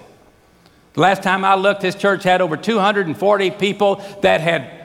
The 0.94 1.00
last 1.00 1.22
time 1.22 1.44
I 1.44 1.54
looked, 1.56 1.80
this 1.80 1.94
church 1.94 2.22
had 2.22 2.40
over 2.40 2.56
240 2.56 3.50
people 3.52 3.96
that 4.22 4.40
had 4.40 4.84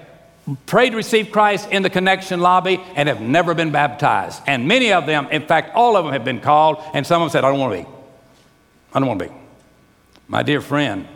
prayed 0.66 0.92
to 0.92 0.96
receive 0.96 1.32
Christ 1.32 1.70
in 1.70 1.84
the 1.84 1.90
connection 1.90 2.40
lobby 2.40 2.82
and 2.96 3.08
have 3.08 3.22
never 3.22 3.54
been 3.54 3.72
baptized. 3.72 4.42
And 4.48 4.68
many 4.68 4.92
of 4.92 5.06
them, 5.06 5.28
in 5.32 5.46
fact, 5.46 5.76
all 5.76 5.96
of 5.96 6.06
them 6.06 6.14
have 6.14 6.26
been 6.26 6.40
called, 6.40 6.82
and 6.94 7.06
some 7.06 7.22
of 7.22 7.28
them 7.28 7.32
said, 7.32 7.44
I 7.44 7.52
don't 7.52 7.60
want 7.60 7.78
to 7.78 7.84
be. 7.84 7.90
I 8.94 9.00
don't 9.00 9.08
want 9.08 9.20
to 9.20 9.28
be. 9.28 9.34
My 10.28 10.42
dear 10.42 10.62
friend, 10.62 11.08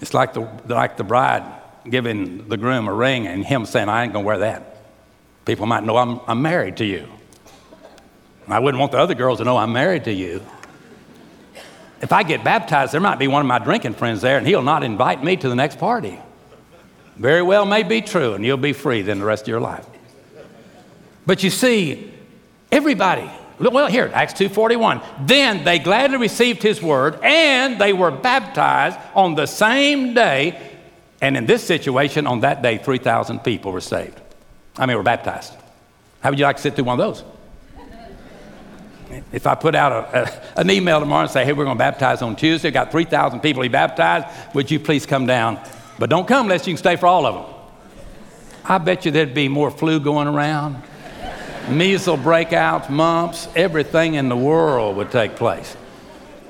it's 0.00 0.14
like 0.14 0.32
the, 0.32 0.48
like 0.66 0.96
the 0.96 1.04
bride 1.04 1.44
giving 1.88 2.48
the 2.48 2.56
groom 2.56 2.88
a 2.88 2.92
ring 2.92 3.26
and 3.26 3.44
him 3.44 3.66
saying, 3.66 3.88
I 3.88 4.04
ain't 4.04 4.12
going 4.12 4.24
to 4.24 4.26
wear 4.26 4.38
that. 4.38 4.78
People 5.44 5.66
might 5.66 5.84
know 5.84 5.96
I'm, 5.96 6.20
I'm 6.26 6.42
married 6.42 6.76
to 6.78 6.84
you. 6.84 7.08
I 8.48 8.58
wouldn't 8.58 8.80
want 8.80 8.92
the 8.92 8.98
other 8.98 9.14
girls 9.14 9.38
to 9.38 9.44
know 9.44 9.56
I'm 9.56 9.72
married 9.72 10.04
to 10.04 10.12
you. 10.12 10.42
If 12.00 12.12
I 12.12 12.24
get 12.24 12.42
baptized, 12.42 12.92
there 12.92 13.00
might 13.00 13.18
be 13.18 13.28
one 13.28 13.40
of 13.40 13.46
my 13.46 13.60
drinking 13.60 13.94
friends 13.94 14.20
there, 14.20 14.36
and 14.36 14.46
he'll 14.46 14.62
not 14.62 14.82
invite 14.82 15.22
me 15.22 15.36
to 15.36 15.48
the 15.48 15.54
next 15.54 15.78
party. 15.78 16.18
Very 17.16 17.42
well 17.42 17.64
may 17.64 17.84
be 17.84 18.00
true, 18.00 18.34
and 18.34 18.44
you'll 18.44 18.56
be 18.56 18.72
free 18.72 19.02
then 19.02 19.20
the 19.20 19.24
rest 19.24 19.42
of 19.42 19.48
your 19.48 19.60
life. 19.60 19.86
But 21.24 21.44
you 21.44 21.50
see, 21.50 22.12
everybody, 22.72 23.30
well, 23.60 23.86
here, 23.86 24.10
Acts 24.12 24.32
2.41. 24.34 25.28
Then 25.28 25.62
they 25.64 25.78
gladly 25.78 26.16
received 26.16 26.62
his 26.62 26.82
word, 26.82 27.20
and 27.22 27.80
they 27.80 27.92
were 27.92 28.10
baptized 28.10 28.98
on 29.14 29.36
the 29.36 29.46
same 29.46 30.14
day. 30.14 30.60
And 31.20 31.36
in 31.36 31.46
this 31.46 31.62
situation, 31.62 32.26
on 32.26 32.40
that 32.40 32.62
day, 32.62 32.78
3,000 32.78 33.44
people 33.44 33.70
were 33.70 33.80
saved. 33.80 34.20
I 34.76 34.86
mean, 34.86 34.96
were 34.96 35.04
baptized. 35.04 35.54
How 36.20 36.30
would 36.30 36.38
you 36.40 36.44
like 36.44 36.56
to 36.56 36.62
sit 36.62 36.74
through 36.74 36.84
one 36.84 36.98
of 36.98 37.06
those? 37.06 37.24
If 39.32 39.46
I 39.46 39.54
put 39.54 39.74
out 39.74 39.92
a, 39.92 40.22
a, 40.56 40.60
an 40.60 40.70
email 40.70 41.00
tomorrow 41.00 41.22
and 41.22 41.30
say, 41.30 41.44
hey, 41.44 41.52
we're 41.52 41.64
going 41.64 41.76
to 41.76 41.78
baptize 41.78 42.22
on 42.22 42.36
Tuesday, 42.36 42.70
got 42.70 42.90
3,000 42.90 43.40
people 43.40 43.62
be 43.62 43.68
baptized, 43.68 44.26
would 44.54 44.70
you 44.70 44.80
please 44.80 45.06
come 45.06 45.26
down 45.26 45.60
but 45.98 46.10
don't 46.10 46.26
come 46.26 46.46
unless 46.46 46.66
you 46.66 46.72
can 46.72 46.78
stay 46.78 46.96
for 46.96 47.06
all 47.06 47.26
of 47.26 47.34
them. 47.34 47.54
I 48.64 48.78
bet 48.78 49.04
you 49.04 49.12
there'd 49.12 49.34
be 49.34 49.48
more 49.48 49.70
flu 49.70 50.00
going 50.00 50.26
around, 50.26 50.82
measles 51.68 52.18
breakouts, 52.18 52.90
mumps, 52.90 53.48
everything 53.54 54.14
in 54.14 54.28
the 54.28 54.36
world 54.36 54.96
would 54.96 55.12
take 55.12 55.36
place. 55.36 55.76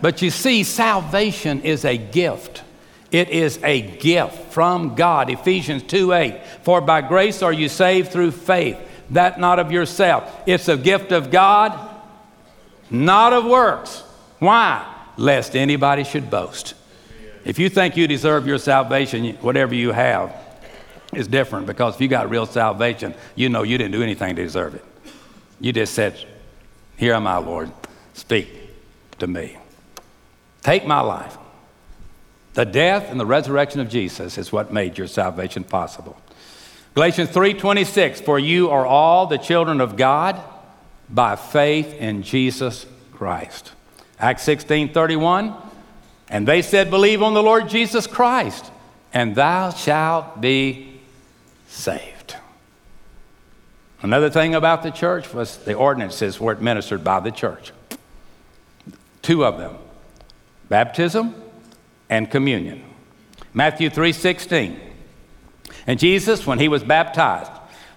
But 0.00 0.22
you 0.22 0.30
see, 0.30 0.64
salvation 0.64 1.60
is 1.60 1.84
a 1.84 1.98
gift. 1.98 2.62
It 3.10 3.28
is 3.28 3.58
a 3.62 3.82
gift 3.82 4.52
from 4.52 4.94
God. 4.94 5.28
Ephesians 5.28 5.82
2 5.82 6.12
8. 6.12 6.46
For 6.62 6.80
by 6.80 7.02
grace 7.02 7.42
are 7.42 7.52
you 7.52 7.68
saved 7.68 8.10
through 8.10 8.30
faith, 8.30 8.78
that 9.10 9.38
not 9.38 9.58
of 9.58 9.70
yourself. 9.70 10.42
It's 10.46 10.68
a 10.68 10.78
gift 10.78 11.12
of 11.12 11.30
God, 11.30 11.78
not 12.92 13.32
of 13.32 13.44
works. 13.44 14.04
Why? 14.38 14.86
Lest 15.16 15.56
anybody 15.56 16.04
should 16.04 16.30
boast. 16.30 16.74
If 17.44 17.58
you 17.58 17.68
think 17.68 17.96
you 17.96 18.06
deserve 18.06 18.46
your 18.46 18.58
salvation, 18.58 19.34
whatever 19.36 19.74
you 19.74 19.92
have 19.92 20.34
is 21.12 21.26
different 21.26 21.66
because 21.66 21.96
if 21.96 22.00
you 22.00 22.08
got 22.08 22.30
real 22.30 22.46
salvation, 22.46 23.14
you 23.34 23.48
know 23.48 23.62
you 23.62 23.78
didn't 23.78 23.92
do 23.92 24.02
anything 24.02 24.36
to 24.36 24.42
deserve 24.42 24.74
it. 24.74 24.84
You 25.60 25.72
just 25.72 25.94
said, 25.94 26.24
Here 26.96 27.14
am 27.14 27.26
I, 27.26 27.38
Lord. 27.38 27.72
Speak 28.14 28.48
to 29.18 29.26
me. 29.26 29.56
Take 30.62 30.86
my 30.86 31.00
life. 31.00 31.36
The 32.54 32.64
death 32.64 33.10
and 33.10 33.18
the 33.18 33.26
resurrection 33.26 33.80
of 33.80 33.88
Jesus 33.88 34.36
is 34.36 34.52
what 34.52 34.72
made 34.72 34.98
your 34.98 35.06
salvation 35.06 35.64
possible. 35.64 36.20
Galatians 36.94 37.30
3:26 37.30 38.20
For 38.22 38.38
you 38.38 38.70
are 38.70 38.84
all 38.84 39.26
the 39.26 39.38
children 39.38 39.80
of 39.80 39.96
God 39.96 40.40
by 41.08 41.36
faith 41.36 41.94
in 41.94 42.22
Jesus 42.22 42.86
Christ. 43.12 43.72
Acts 44.18 44.44
16:31 44.44 45.54
And 46.28 46.48
they 46.48 46.62
said 46.62 46.90
believe 46.90 47.22
on 47.22 47.34
the 47.34 47.42
Lord 47.42 47.68
Jesus 47.68 48.06
Christ 48.06 48.70
and 49.12 49.34
thou 49.34 49.70
shalt 49.70 50.40
be 50.40 51.00
saved. 51.68 52.36
Another 54.00 54.30
thing 54.30 54.54
about 54.54 54.82
the 54.82 54.90
church 54.90 55.32
was 55.32 55.58
the 55.58 55.74
ordinances 55.74 56.40
were 56.40 56.52
administered 56.52 57.04
by 57.04 57.20
the 57.20 57.30
church. 57.30 57.72
Two 59.20 59.44
of 59.44 59.58
them. 59.58 59.76
Baptism 60.68 61.34
and 62.10 62.30
communion. 62.30 62.82
Matthew 63.54 63.90
3:16. 63.90 64.80
And 65.86 65.98
Jesus, 65.98 66.46
when 66.46 66.58
he 66.58 66.68
was 66.68 66.82
baptized, 66.82 67.50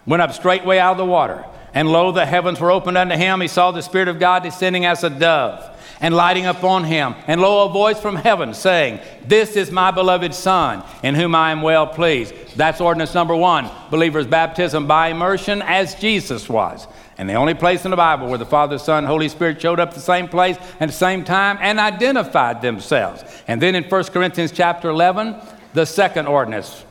went 0.06 0.22
up 0.22 0.34
straightway 0.34 0.78
out 0.78 0.94
of 0.94 0.98
the 0.98 1.06
water, 1.06 1.44
and 1.76 1.90
lo, 1.90 2.12
the 2.12 2.26
heavens 2.26 2.60
were 2.60 2.72
opened 2.72 2.98
unto 2.98 3.16
him. 3.16 3.42
He 3.42 3.50
saw 3.50 3.72
the 3.72 3.82
Spirit 3.82 4.08
of 4.08 4.18
God 4.18 4.44
descending 4.44 4.86
as 4.86 5.04
a 5.04 5.10
dove 5.10 5.72
and 6.00 6.16
lighting 6.16 6.46
upon 6.46 6.86
him. 6.86 7.16
And 7.28 7.42
lo, 7.42 7.66
a 7.66 7.70
voice 7.70 8.00
from 8.00 8.16
heaven 8.16 8.54
saying, 8.54 9.02
This 9.28 9.58
is 9.58 9.72
my 9.72 9.92
beloved 9.92 10.34
Son, 10.34 10.84
in 11.04 11.16
whom 11.16 11.36
I 11.36 11.52
am 11.52 11.62
well 11.62 11.86
pleased. 11.86 12.34
That's 12.56 12.80
ordinance 12.80 13.14
number 13.14 13.36
one 13.36 13.70
believers' 13.92 14.26
baptism 14.26 14.88
by 14.88 15.10
immersion, 15.10 15.62
as 15.62 15.96
Jesus 15.96 16.50
was. 16.50 16.88
And 17.18 17.30
the 17.30 17.34
only 17.34 17.54
place 17.54 17.86
in 17.86 17.92
the 17.92 17.98
Bible 17.98 18.28
where 18.28 18.38
the 18.38 18.46
Father, 18.46 18.78
Son, 18.78 19.04
Holy 19.06 19.30
Spirit 19.30 19.62
showed 19.62 19.80
up 19.80 19.94
the 19.94 20.00
same 20.00 20.28
place 20.28 20.58
and 20.80 20.90
the 20.90 20.96
same 20.96 21.24
time 21.24 21.58
and 21.62 21.80
identified 21.80 22.62
themselves. 22.62 23.24
And 23.48 23.62
then 23.62 23.76
in 23.76 23.84
1 23.84 24.04
Corinthians 24.06 24.52
chapter 24.52 24.90
11, 24.90 25.36
the 25.74 25.86
second 25.86 26.28
ordinance. 26.28 26.84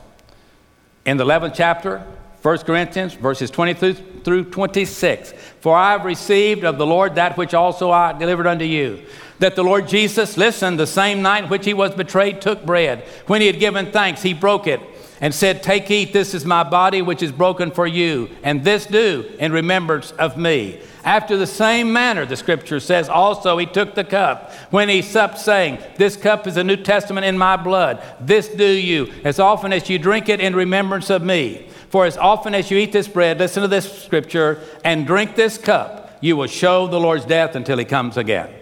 In 1.05 1.17
the 1.17 1.25
11th 1.25 1.53
chapter, 1.55 2.03
1 2.45 2.59
Corinthians, 2.59 3.15
verses 3.15 3.49
20 3.49 3.93
through 4.23 4.43
26. 4.43 5.33
For 5.61 5.75
I 5.75 5.93
have 5.93 6.05
received 6.05 6.63
of 6.63 6.77
the 6.77 6.85
Lord 6.85 7.15
that 7.15 7.37
which 7.37 7.55
also 7.55 7.89
I 7.89 8.13
delivered 8.13 8.45
unto 8.45 8.65
you. 8.65 9.01
That 9.39 9.55
the 9.55 9.63
Lord 9.63 9.87
Jesus, 9.87 10.37
listen, 10.37 10.77
the 10.77 10.85
same 10.85 11.23
night 11.23 11.45
in 11.45 11.49
which 11.49 11.65
he 11.65 11.73
was 11.73 11.95
betrayed, 11.95 12.41
took 12.41 12.63
bread. 12.63 12.99
When 13.25 13.41
he 13.41 13.47
had 13.47 13.57
given 13.57 13.91
thanks, 13.91 14.21
he 14.21 14.35
broke 14.35 14.67
it 14.67 14.79
and 15.21 15.33
said, 15.33 15.63
Take, 15.63 15.89
eat, 15.89 16.13
this 16.13 16.35
is 16.35 16.45
my 16.45 16.61
body 16.61 17.01
which 17.01 17.23
is 17.23 17.31
broken 17.31 17.71
for 17.71 17.87
you, 17.87 18.29
and 18.43 18.63
this 18.63 18.85
do 18.85 19.27
in 19.39 19.51
remembrance 19.51 20.11
of 20.11 20.37
me. 20.37 20.79
After 21.03 21.37
the 21.37 21.47
same 21.47 21.91
manner, 21.91 22.27
the 22.27 22.35
scripture 22.35 22.79
says, 22.79 23.09
also 23.09 23.57
he 23.57 23.65
took 23.65 23.95
the 23.95 24.03
cup 24.03 24.51
when 24.69 24.87
he 24.87 25.01
supped, 25.01 25.39
saying, 25.39 25.79
This 25.97 26.15
cup 26.15 26.45
is 26.45 26.57
a 26.57 26.63
New 26.63 26.77
Testament 26.77 27.25
in 27.25 27.39
my 27.39 27.57
blood. 27.57 28.03
This 28.19 28.49
do 28.49 28.67
you 28.67 29.11
as 29.23 29.39
often 29.39 29.73
as 29.73 29.89
you 29.89 29.97
drink 29.97 30.29
it 30.29 30.39
in 30.39 30.55
remembrance 30.55 31.09
of 31.09 31.23
me. 31.23 31.69
For 31.89 32.05
as 32.05 32.17
often 32.17 32.53
as 32.55 32.71
you 32.71 32.77
eat 32.77 32.91
this 32.91 33.07
bread, 33.07 33.39
listen 33.39 33.61
to 33.61 33.67
this 33.67 34.03
scripture, 34.03 34.59
and 34.83 35.05
drink 35.05 35.35
this 35.35 35.57
cup, 35.57 36.17
you 36.21 36.35
will 36.35 36.47
show 36.47 36.87
the 36.87 36.99
Lord's 36.99 37.25
death 37.25 37.55
until 37.55 37.77
he 37.77 37.85
comes 37.85 38.17
again. 38.17 38.53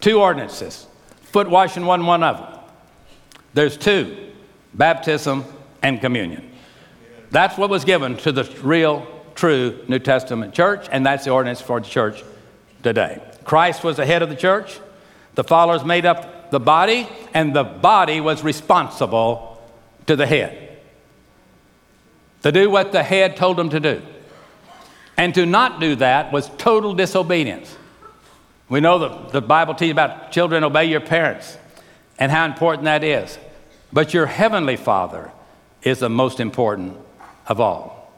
Two 0.00 0.20
ordinances. 0.20 0.86
Foot 1.22 1.48
washing, 1.48 1.86
one, 1.86 2.06
one 2.06 2.22
of 2.22 2.38
them. 2.38 2.58
There's 3.54 3.76
two 3.76 4.30
baptism, 4.74 5.44
and 5.82 6.00
communion. 6.00 6.50
That's 7.30 7.56
what 7.56 7.70
was 7.70 7.84
given 7.84 8.16
to 8.18 8.32
the 8.32 8.44
real, 8.62 9.06
true 9.34 9.84
New 9.88 9.98
Testament 9.98 10.54
church, 10.54 10.86
and 10.90 11.04
that's 11.04 11.24
the 11.24 11.30
ordinance 11.30 11.60
for 11.60 11.80
the 11.80 11.86
church 11.86 12.22
today. 12.82 13.22
Christ 13.44 13.84
was 13.84 13.96
the 13.96 14.06
head 14.06 14.22
of 14.22 14.28
the 14.28 14.36
church, 14.36 14.78
the 15.34 15.44
followers 15.44 15.84
made 15.84 16.06
up 16.06 16.50
the 16.50 16.60
body, 16.60 17.08
and 17.32 17.54
the 17.54 17.64
body 17.64 18.20
was 18.20 18.42
responsible 18.42 19.62
to 20.06 20.16
the 20.16 20.26
head. 20.26 20.69
To 22.42 22.52
do 22.52 22.70
what 22.70 22.92
the 22.92 23.02
head 23.02 23.36
told 23.36 23.56
them 23.56 23.70
to 23.70 23.80
do. 23.80 24.02
And 25.16 25.34
to 25.34 25.44
not 25.44 25.80
do 25.80 25.96
that 25.96 26.32
was 26.32 26.50
total 26.56 26.94
disobedience. 26.94 27.76
We 28.68 28.80
know 28.80 28.98
that 29.00 29.32
the 29.32 29.42
Bible 29.42 29.74
teaches 29.74 29.92
about 29.92 30.32
children 30.32 30.64
obey 30.64 30.86
your 30.86 31.00
parents 31.00 31.58
and 32.18 32.30
how 32.32 32.46
important 32.46 32.84
that 32.84 33.04
is. 33.04 33.38
But 33.92 34.14
your 34.14 34.26
heavenly 34.26 34.76
Father 34.76 35.32
is 35.82 35.98
the 35.98 36.08
most 36.08 36.40
important 36.40 36.96
of 37.46 37.60
all. 37.60 38.12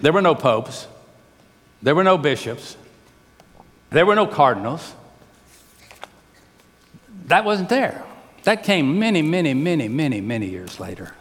There 0.00 0.12
were 0.12 0.22
no 0.22 0.34
popes, 0.34 0.86
there 1.82 1.94
were 1.94 2.04
no 2.04 2.18
bishops, 2.18 2.76
there 3.90 4.04
were 4.04 4.14
no 4.14 4.26
cardinals. 4.26 4.94
That 7.26 7.44
wasn't 7.44 7.68
there. 7.68 8.04
That 8.44 8.62
came 8.62 8.98
many, 8.98 9.22
many, 9.22 9.54
many, 9.54 9.88
many, 9.88 10.20
many 10.20 10.46
years 10.46 10.78
later. 10.78 11.14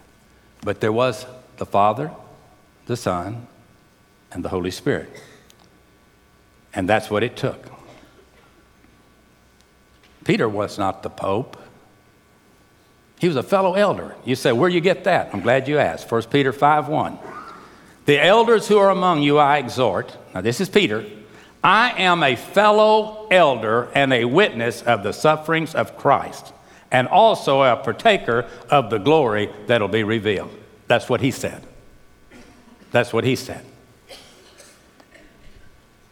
But 0.62 0.80
there 0.80 0.92
was 0.92 1.26
the 1.58 1.66
Father, 1.66 2.12
the 2.88 2.98
Son, 2.98 3.48
and 4.32 4.44
the 4.44 4.50
Holy 4.50 4.72
Spirit. 4.72 5.10
And 6.74 6.90
that's 6.90 7.10
what 7.10 7.24
it 7.24 7.36
took. 7.38 7.66
Peter 10.24 10.50
was 10.50 10.78
not 10.78 11.04
the 11.04 11.10
Pope. 11.10 11.58
He 13.20 13.28
was 13.28 13.38
a 13.38 13.44
fellow 13.44 13.74
elder. 13.74 14.16
You 14.26 14.36
say, 14.36 14.52
where 14.52 14.70
you 14.70 14.82
get 14.82 15.06
that? 15.06 15.34
I'm 15.34 15.42
glad 15.42 15.68
you 15.68 15.80
asked. 15.80 16.12
1 16.12 16.24
Peter 16.24 16.52
5 16.52 16.88
1. 16.88 17.20
The 18.06 18.24
elders 18.24 18.68
who 18.68 18.78
are 18.78 18.90
among 18.90 19.22
you 19.22 19.38
I 19.38 19.58
exhort, 19.58 20.16
now 20.34 20.42
this 20.42 20.62
is 20.62 20.70
Peter, 20.70 21.06
I 21.64 21.92
am 22.02 22.24
a 22.24 22.36
fellow 22.36 23.28
elder 23.30 23.90
and 23.94 24.14
a 24.14 24.26
witness 24.26 24.82
of 24.82 25.04
the 25.04 25.12
sufferings 25.12 25.76
of 25.76 25.98
Christ, 25.98 26.54
and 26.92 27.08
also 27.08 27.64
a 27.64 27.76
partaker 27.76 28.48
of 28.70 28.90
the 28.90 28.98
glory 28.98 29.50
that'll 29.66 29.90
be 29.90 30.04
revealed. 30.04 30.52
That's 30.88 31.10
what 31.10 31.20
he 31.20 31.32
said. 31.32 31.67
That's 32.92 33.14
what 33.14 33.24
he 33.24 33.36
said. 33.36 33.66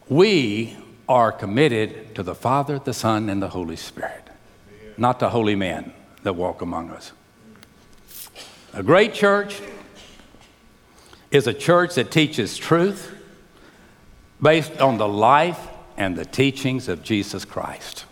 We 0.08 0.78
are 1.08 1.32
committed 1.32 2.16
to 2.16 2.24
the 2.24 2.36
Father, 2.36 2.80
the 2.80 2.94
Son, 2.94 3.30
and 3.30 3.42
the 3.42 3.50
Holy 3.50 3.76
Spirit, 3.76 4.30
not 4.98 5.20
to 5.20 5.30
holy 5.30 5.56
men 5.56 5.94
that 6.24 6.34
walk 6.34 6.62
among 6.62 6.90
us. 6.92 7.12
A 8.74 8.84
great 8.84 9.14
church 9.14 9.62
is 11.32 11.48
a 11.48 11.54
church 11.54 11.96
that 11.96 12.12
teaches 12.12 12.58
truth 12.58 13.14
based 14.42 14.80
on 14.80 14.98
the 14.98 15.08
life 15.08 15.68
and 15.98 16.16
the 16.16 16.26
teachings 16.26 16.88
of 16.88 17.02
Jesus 17.04 17.46
Christ. 17.46 18.06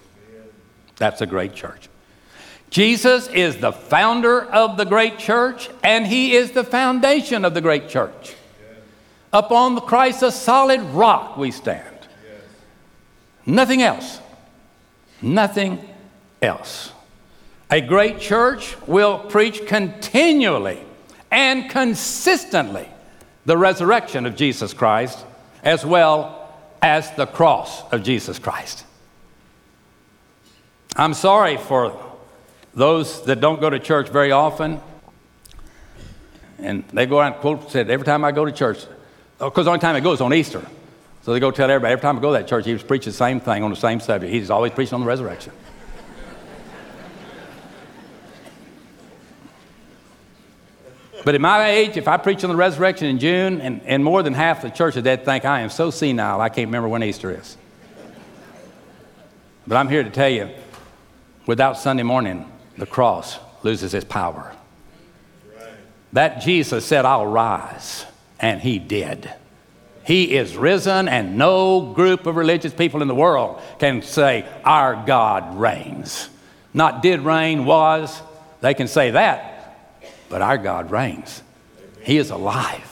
That's 0.96 1.22
a 1.22 1.26
great 1.26 1.54
church. 1.54 1.90
Jesus 2.70 3.28
is 3.28 3.58
the 3.58 3.72
founder 3.72 4.42
of 4.42 4.78
the 4.78 4.86
great 4.86 5.20
church, 5.20 5.70
and 5.84 6.08
he 6.08 6.34
is 6.34 6.52
the 6.52 6.64
foundation 6.64 7.46
of 7.46 7.54
the 7.54 7.62
great 7.62 7.88
church. 7.88 8.36
Upon 9.34 9.74
the 9.74 9.82
Christ, 9.82 10.22
a 10.22 10.32
solid 10.32 10.80
rock 10.82 11.38
we 11.38 11.50
stand. 11.50 11.88
Nothing 13.46 13.82
else. 13.82 14.20
Nothing 15.22 15.80
else. 16.42 16.92
A 17.72 17.82
great 17.82 18.20
church 18.20 18.78
will 18.86 19.18
preach 19.18 19.66
continually 19.66 20.80
and 21.32 21.70
consistently 21.70 22.88
the 23.46 23.58
resurrection 23.58 24.28
of 24.28 24.36
Jesus 24.36 24.74
Christ 24.74 25.26
as 25.64 25.84
well 25.84 26.54
as 26.82 27.10
the 27.14 27.26
cross 27.26 27.92
of 27.92 28.04
Jesus 28.04 28.38
Christ. 28.38 28.86
I'm 30.96 31.16
sorry 31.16 31.58
for 31.58 32.00
those 32.76 33.24
that 33.26 33.42
don't 33.42 33.60
go 33.60 33.70
to 33.70 33.80
church 33.80 34.10
very 34.10 34.32
often. 34.32 34.80
And 36.60 36.84
they 36.94 37.08
go 37.08 37.20
out 37.20 37.34
and 37.34 37.42
quote 37.42 37.72
said, 37.72 37.90
every 37.90 38.06
time 38.06 38.24
I 38.24 38.32
go 38.32 38.46
to 38.46 38.52
church, 38.52 38.86
because 39.50 39.66
the 39.66 39.72
only 39.72 39.80
time 39.80 39.96
I 39.96 40.00
go 40.00 40.14
is 40.14 40.22
on 40.22 40.34
Easter. 40.34 40.66
So 41.24 41.34
they 41.34 41.40
go 41.40 41.52
tell 41.52 41.70
everybody, 41.70 41.94
every 41.94 42.02
time 42.02 42.18
I 42.18 42.22
go 42.22 42.34
to 42.34 42.40
that 42.40 42.48
church, 42.48 42.66
he 42.66 42.74
was 42.74 42.84
preaching 42.84 43.12
the 43.12 43.18
same 43.18 43.40
thing 43.40 43.64
on 43.64 43.70
the 43.70 43.76
same 43.76 44.00
subject. 44.00 44.32
He's 44.32 44.50
always 44.50 44.74
preaching 44.74 44.96
on 44.96 45.02
the 45.02 45.08
resurrection. 45.08 45.54
But 51.26 51.36
at 51.36 51.42
my 51.42 51.70
age, 51.70 51.96
if 51.96 52.08
I 52.08 52.18
preach 52.18 52.44
on 52.44 52.50
the 52.50 52.56
resurrection 52.56 53.08
in 53.08 53.18
June, 53.18 53.62
and, 53.62 53.82
and 53.84 54.04
more 54.04 54.24
than 54.24 54.34
half 54.34 54.62
the 54.62 54.70
church 54.70 54.98
of 54.98 55.06
dead 55.06 55.24
think 55.24 55.46
I 55.46 55.62
am 55.62 55.70
so 55.70 55.90
senile, 55.90 56.42
I 56.42 56.50
can't 56.50 56.68
remember 56.68 56.90
when 56.90 57.02
Easter 57.02 57.32
is. 57.32 57.58
But 59.66 59.78
I'm 59.78 59.88
here 59.88 60.04
to 60.04 60.10
tell 60.10 60.30
you 60.30 60.50
without 61.46 61.78
Sunday 61.78 62.04
morning, 62.04 62.52
the 62.78 62.86
cross 62.86 63.40
loses 63.64 63.94
its 63.94 64.06
power. 64.06 64.54
That 66.12 66.42
Jesus 66.42 66.86
said, 66.86 67.06
I'll 67.06 67.26
rise, 67.26 68.06
and 68.44 68.62
he 68.62 68.78
did. 68.78 69.34
He 70.06 70.36
is 70.36 70.58
risen, 70.58 71.08
and 71.08 71.38
no 71.38 71.94
group 71.94 72.28
of 72.28 72.36
religious 72.36 72.74
people 72.74 73.02
in 73.02 73.08
the 73.08 73.16
world 73.16 73.62
can 73.80 74.02
say, 74.02 74.46
Our 74.66 75.02
God 75.08 75.58
reigns. 75.58 76.28
Not 76.74 77.02
did 77.02 77.22
reign, 77.22 77.64
was. 77.64 78.22
They 78.60 78.74
can 78.74 78.90
say 78.90 79.12
that, 79.12 80.04
but 80.28 80.42
our 80.42 80.58
God 80.58 80.92
reigns. 80.92 81.42
He 82.02 82.18
is 82.18 82.32
alive. 82.32 82.90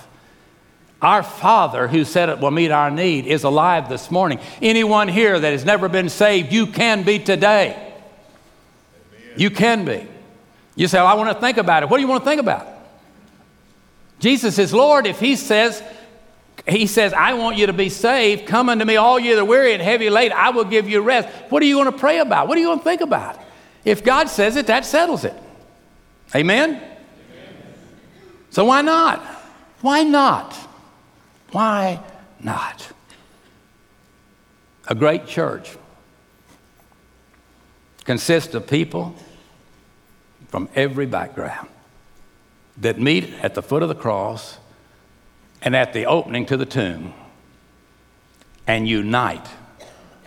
Our 1.01 1.21
Father 1.21 1.89
who 1.89 2.05
said 2.05 2.29
it 2.29 2.39
will 2.39 2.51
meet 2.51 2.71
our 2.71 2.89
need 2.89 3.27
is 3.27 3.43
alive 3.43 3.89
this 3.89 4.09
morning. 4.09 4.39
Anyone 4.61 5.09
here 5.09 5.37
that 5.37 5.51
has 5.51 5.65
never 5.65 5.89
been 5.89 6.07
saved, 6.07 6.53
you 6.53 6.65
can 6.65 7.03
be 7.03 7.19
today. 7.19 7.93
You 9.35 9.49
can 9.49 9.83
be. 9.83 10.07
You 10.75 10.87
say, 10.87 10.99
well, 10.99 11.07
I 11.07 11.15
want 11.15 11.29
to 11.29 11.41
think 11.41 11.57
about 11.57 11.83
it. 11.83 11.89
What 11.89 11.97
do 11.97 12.03
you 12.03 12.07
want 12.07 12.23
to 12.23 12.29
think 12.29 12.39
about? 12.39 12.70
Jesus 14.21 14.59
is 14.59 14.71
Lord. 14.73 15.05
If 15.07 15.19
He 15.19 15.35
says, 15.35 15.83
He 16.67 16.87
says, 16.87 17.11
I 17.11 17.33
want 17.33 17.57
you 17.57 17.65
to 17.65 17.73
be 17.73 17.89
saved, 17.89 18.45
come 18.45 18.69
unto 18.69 18.85
me, 18.85 18.95
all 18.95 19.19
you 19.19 19.35
that 19.35 19.41
are 19.41 19.45
weary 19.45 19.73
and 19.73 19.81
heavy 19.81 20.09
laden, 20.09 20.37
I 20.37 20.51
will 20.51 20.63
give 20.63 20.87
you 20.87 21.01
rest. 21.01 21.27
What 21.49 21.61
are 21.61 21.65
you 21.65 21.75
going 21.75 21.91
to 21.91 21.97
pray 21.97 22.19
about? 22.19 22.47
What 22.47 22.57
are 22.57 22.61
you 22.61 22.67
going 22.67 22.79
to 22.79 22.83
think 22.83 23.01
about? 23.01 23.37
If 23.83 24.03
God 24.03 24.29
says 24.29 24.55
it, 24.55 24.67
that 24.67 24.85
settles 24.85 25.25
it. 25.25 25.33
Amen? 26.35 26.75
Amen. 26.75 26.83
So 28.51 28.65
why 28.65 28.81
not? 28.81 29.19
Why 29.81 30.03
not? 30.03 30.53
Why 31.51 31.99
not? 32.39 32.91
A 34.87 34.95
great 34.95 35.25
church 35.25 35.75
consists 38.05 38.53
of 38.53 38.67
people 38.67 39.15
from 40.47 40.69
every 40.75 41.07
background 41.07 41.69
that 42.77 42.99
meet 42.99 43.33
at 43.41 43.55
the 43.55 43.61
foot 43.61 43.83
of 43.83 43.89
the 43.89 43.95
cross 43.95 44.57
and 45.61 45.75
at 45.75 45.93
the 45.93 46.05
opening 46.05 46.45
to 46.47 46.57
the 46.57 46.65
tomb 46.65 47.13
and 48.67 48.87
unite 48.87 49.47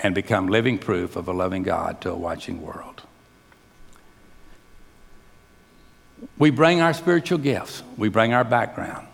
and 0.03 0.15
become 0.15 0.49
living 0.49 0.79
proof 0.79 1.17
of 1.17 1.29
a 1.29 1.33
loving 1.33 1.63
God 1.63 2.01
to 2.03 2.11
a 2.11 2.15
watching 2.15 2.61
world. 2.63 3.03
We 6.39 6.51
bring 6.51 6.81
our 6.81 6.93
spiritual 6.93 7.39
gifts, 7.39 7.83
we 7.97 8.09
bring 8.09 8.33
our 8.33 8.45
background. 8.45 9.07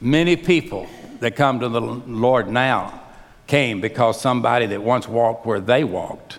Many 0.00 0.36
people 0.36 0.88
that 1.20 1.36
come 1.36 1.60
to 1.60 1.68
the 1.68 1.80
Lord 1.80 2.48
now 2.48 3.02
came 3.46 3.80
because 3.80 4.20
somebody 4.20 4.66
that 4.66 4.82
once 4.82 5.06
walked 5.08 5.44
where 5.44 5.60
they 5.60 5.84
walked 5.84 6.38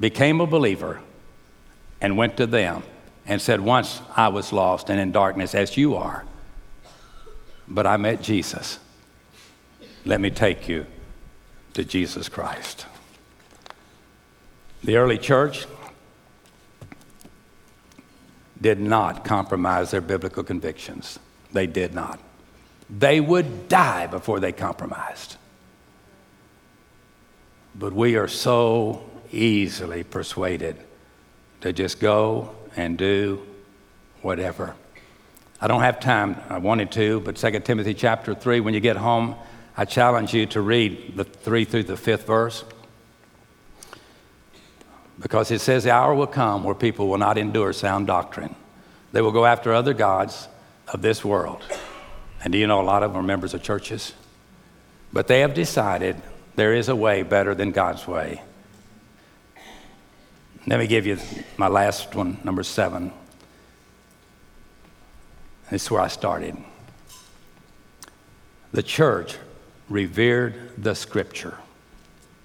became 0.00 0.40
a 0.40 0.46
believer 0.46 1.00
and 2.00 2.16
went 2.16 2.36
to 2.38 2.46
them 2.46 2.82
and 3.26 3.40
said, 3.40 3.60
Once 3.60 4.00
I 4.16 4.28
was 4.28 4.52
lost 4.52 4.90
and 4.90 5.00
in 5.00 5.12
darkness 5.12 5.54
as 5.54 5.76
you 5.76 5.94
are, 5.96 6.24
but 7.66 7.86
I 7.86 7.96
met 7.96 8.22
Jesus. 8.22 8.78
Let 10.04 10.20
me 10.20 10.30
take 10.30 10.68
you 10.68 10.86
to 11.72 11.84
Jesus 11.84 12.28
Christ. 12.28 12.86
The 14.82 14.96
early 14.96 15.16
church 15.16 15.66
did 18.60 18.80
not 18.80 19.24
compromise 19.24 19.90
their 19.90 20.02
biblical 20.02 20.44
convictions. 20.44 21.18
They 21.52 21.66
did 21.66 21.94
not. 21.94 22.20
They 22.90 23.20
would 23.20 23.68
die 23.68 24.06
before 24.06 24.40
they 24.40 24.52
compromised. 24.52 25.36
But 27.74 27.92
we 27.92 28.16
are 28.16 28.28
so 28.28 29.08
easily 29.32 30.04
persuaded 30.04 30.76
to 31.62 31.72
just 31.72 31.98
go 31.98 32.54
and 32.76 32.98
do 32.98 33.44
whatever. 34.22 34.74
I 35.60 35.66
don't 35.66 35.82
have 35.82 36.00
time. 36.00 36.36
I 36.48 36.58
wanted 36.58 36.92
to, 36.92 37.20
but 37.20 37.36
2 37.36 37.60
Timothy 37.60 37.94
chapter 37.94 38.34
3, 38.34 38.60
when 38.60 38.74
you 38.74 38.80
get 38.80 38.96
home, 38.96 39.36
I 39.76 39.84
challenge 39.84 40.34
you 40.34 40.46
to 40.46 40.60
read 40.60 41.16
the 41.16 41.24
3 41.24 41.64
through 41.64 41.84
the 41.84 41.94
5th 41.94 42.24
verse. 42.24 42.64
Because 45.20 45.50
it 45.50 45.60
says 45.60 45.84
the 45.84 45.90
hour 45.92 46.14
will 46.14 46.26
come 46.26 46.64
where 46.64 46.74
people 46.74 47.08
will 47.08 47.18
not 47.18 47.38
endure 47.38 47.72
sound 47.72 48.06
doctrine. 48.06 48.54
They 49.12 49.22
will 49.22 49.32
go 49.32 49.46
after 49.46 49.72
other 49.72 49.94
gods 49.94 50.48
of 50.88 51.02
this 51.02 51.24
world. 51.24 51.62
And 52.42 52.52
do 52.52 52.58
you 52.58 52.66
know 52.66 52.80
a 52.80 52.82
lot 52.82 53.02
of 53.02 53.12
them 53.12 53.20
are 53.20 53.26
members 53.26 53.54
of 53.54 53.62
churches? 53.62 54.12
But 55.12 55.28
they 55.28 55.40
have 55.40 55.54
decided 55.54 56.20
there 56.56 56.74
is 56.74 56.88
a 56.88 56.96
way 56.96 57.22
better 57.22 57.54
than 57.54 57.70
God's 57.70 58.06
way. 58.06 58.42
Let 60.66 60.78
me 60.78 60.86
give 60.86 61.04
you 61.04 61.18
my 61.58 61.68
last 61.68 62.14
one, 62.14 62.38
number 62.42 62.62
seven. 62.62 63.12
This 65.70 65.84
is 65.84 65.90
where 65.90 66.00
I 66.00 66.08
started. 66.08 66.56
The 68.72 68.82
church 68.82 69.36
revered 69.88 70.82
the 70.82 70.94
scripture 70.94 71.58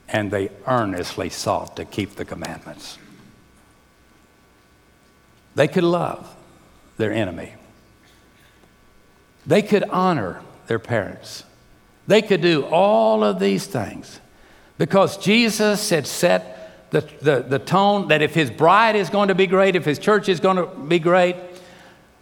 and 0.09 0.31
they 0.31 0.49
earnestly 0.67 1.29
sought 1.29 1.77
to 1.77 1.85
keep 1.85 2.15
the 2.15 2.25
commandments. 2.25 2.97
They 5.55 5.67
could 5.67 5.83
love 5.83 6.35
their 6.97 7.13
enemy. 7.13 7.53
They 9.45 9.61
could 9.61 9.83
honor 9.85 10.41
their 10.67 10.79
parents. 10.79 11.43
They 12.07 12.21
could 12.21 12.41
do 12.41 12.65
all 12.65 13.23
of 13.23 13.39
these 13.39 13.65
things 13.65 14.19
because 14.77 15.17
Jesus 15.17 15.89
had 15.89 16.05
set 16.05 16.58
the, 16.91 17.01
the, 17.21 17.45
the 17.47 17.59
tone 17.59 18.07
that 18.07 18.21
if 18.21 18.33
his 18.33 18.49
bride 18.49 18.95
is 18.95 19.09
going 19.09 19.27
to 19.27 19.35
be 19.35 19.47
great, 19.47 19.75
if 19.75 19.85
his 19.85 19.99
church 19.99 20.29
is 20.29 20.39
going 20.39 20.57
to 20.57 20.65
be 20.65 20.99
great, 20.99 21.35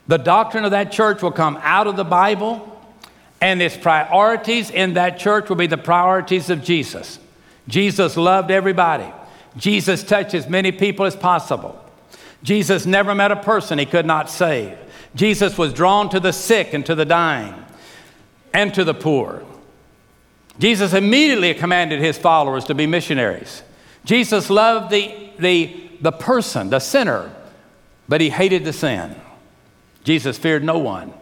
the 0.08 0.18
doctrine 0.18 0.66
of 0.66 0.72
that 0.72 0.92
church 0.92 1.22
will 1.22 1.32
come 1.32 1.58
out 1.62 1.88
of 1.88 1.96
the 1.96 2.04
Bible, 2.04 2.74
and 3.42 3.62
its 3.62 3.78
priorities 3.78 4.70
in 4.70 4.94
that 4.94 5.20
church 5.20 5.50
will 5.50 5.56
be 5.56 5.68
the 5.68 5.78
priorities 5.78 6.50
of 6.50 6.64
Jesus. 6.64 7.20
Jesus 7.68 8.18
loved 8.18 8.50
everybody. 8.52 9.12
Jesus 9.58 10.04
touched 10.04 10.34
as 10.34 10.48
many 10.48 10.72
people 10.72 11.06
as 11.06 11.16
possible. 11.16 11.84
Jesus 12.44 12.86
never 12.86 13.14
met 13.14 13.32
a 13.32 13.36
person 13.36 13.80
he 13.80 13.86
could 13.86 14.06
not 14.06 14.30
save. 14.30 14.78
Jesus 15.16 15.58
was 15.58 15.74
drawn 15.74 16.10
to 16.10 16.20
the 16.20 16.32
sick 16.32 16.74
and 16.74 16.86
to 16.86 16.96
the 16.96 17.06
dying 17.06 17.54
and 18.54 18.74
to 18.74 18.84
the 18.84 18.94
poor. 18.94 19.44
Jesus 20.60 20.94
immediately 20.94 21.54
commanded 21.54 22.00
his 22.00 22.18
followers 22.18 22.66
to 22.66 22.76
be 22.76 22.88
missionaries. 22.88 23.64
Jesus 24.08 24.50
loved 24.50 24.90
the, 24.90 25.14
the, 25.38 25.76
the 26.00 26.14
person, 26.14 26.70
the 26.70 26.80
sinner, 26.80 27.30
but 28.08 28.22
he 28.22 28.30
hated 28.30 28.64
the 28.64 28.72
sin. 28.72 29.14
Jesus 30.06 30.38
feared 30.38 30.64
no 30.64 30.78
one. 30.78 31.14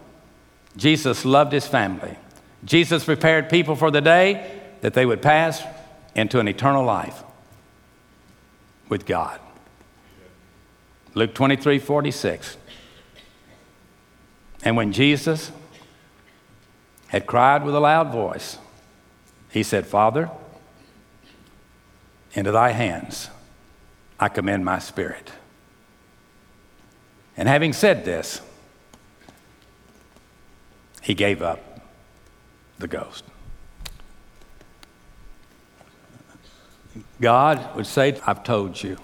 Jesus 0.78 1.26
loved 1.26 1.52
his 1.52 1.66
family. 1.66 2.16
Jesus 2.64 3.04
prepared 3.04 3.50
people 3.50 3.76
for 3.76 3.90
the 3.90 4.02
day 4.02 4.62
that 4.82 4.94
they 4.94 5.04
would 5.04 5.24
pass 5.24 5.64
into 6.14 6.40
an 6.40 6.48
eternal 6.48 6.86
life 6.86 7.24
with 8.88 9.08
God. 9.08 9.40
Luke 11.16 11.34
23 11.34 11.80
46. 11.80 12.58
And 14.64 14.78
when 14.78 14.92
Jesus 14.92 15.52
had 17.08 17.26
cried 17.26 17.66
with 17.66 17.74
a 17.74 17.80
loud 17.80 18.12
voice, 18.12 18.60
he 19.50 19.64
said, 19.64 19.88
Father, 19.88 20.30
into 22.36 22.52
thy 22.52 22.72
hands 22.72 23.30
I 24.20 24.30
commend 24.30 24.64
my 24.64 24.80
spirit. 24.80 25.32
And 27.38 27.50
having 27.50 27.74
said 27.74 28.06
this, 28.06 28.42
he 31.02 31.14
gave 31.14 31.42
up 31.42 31.82
the 32.80 32.88
ghost. 32.88 33.24
God 37.20 37.76
would 37.76 37.88
say, 37.88 38.20
I've 38.26 38.44
told 38.44 38.82
you, 38.82 38.98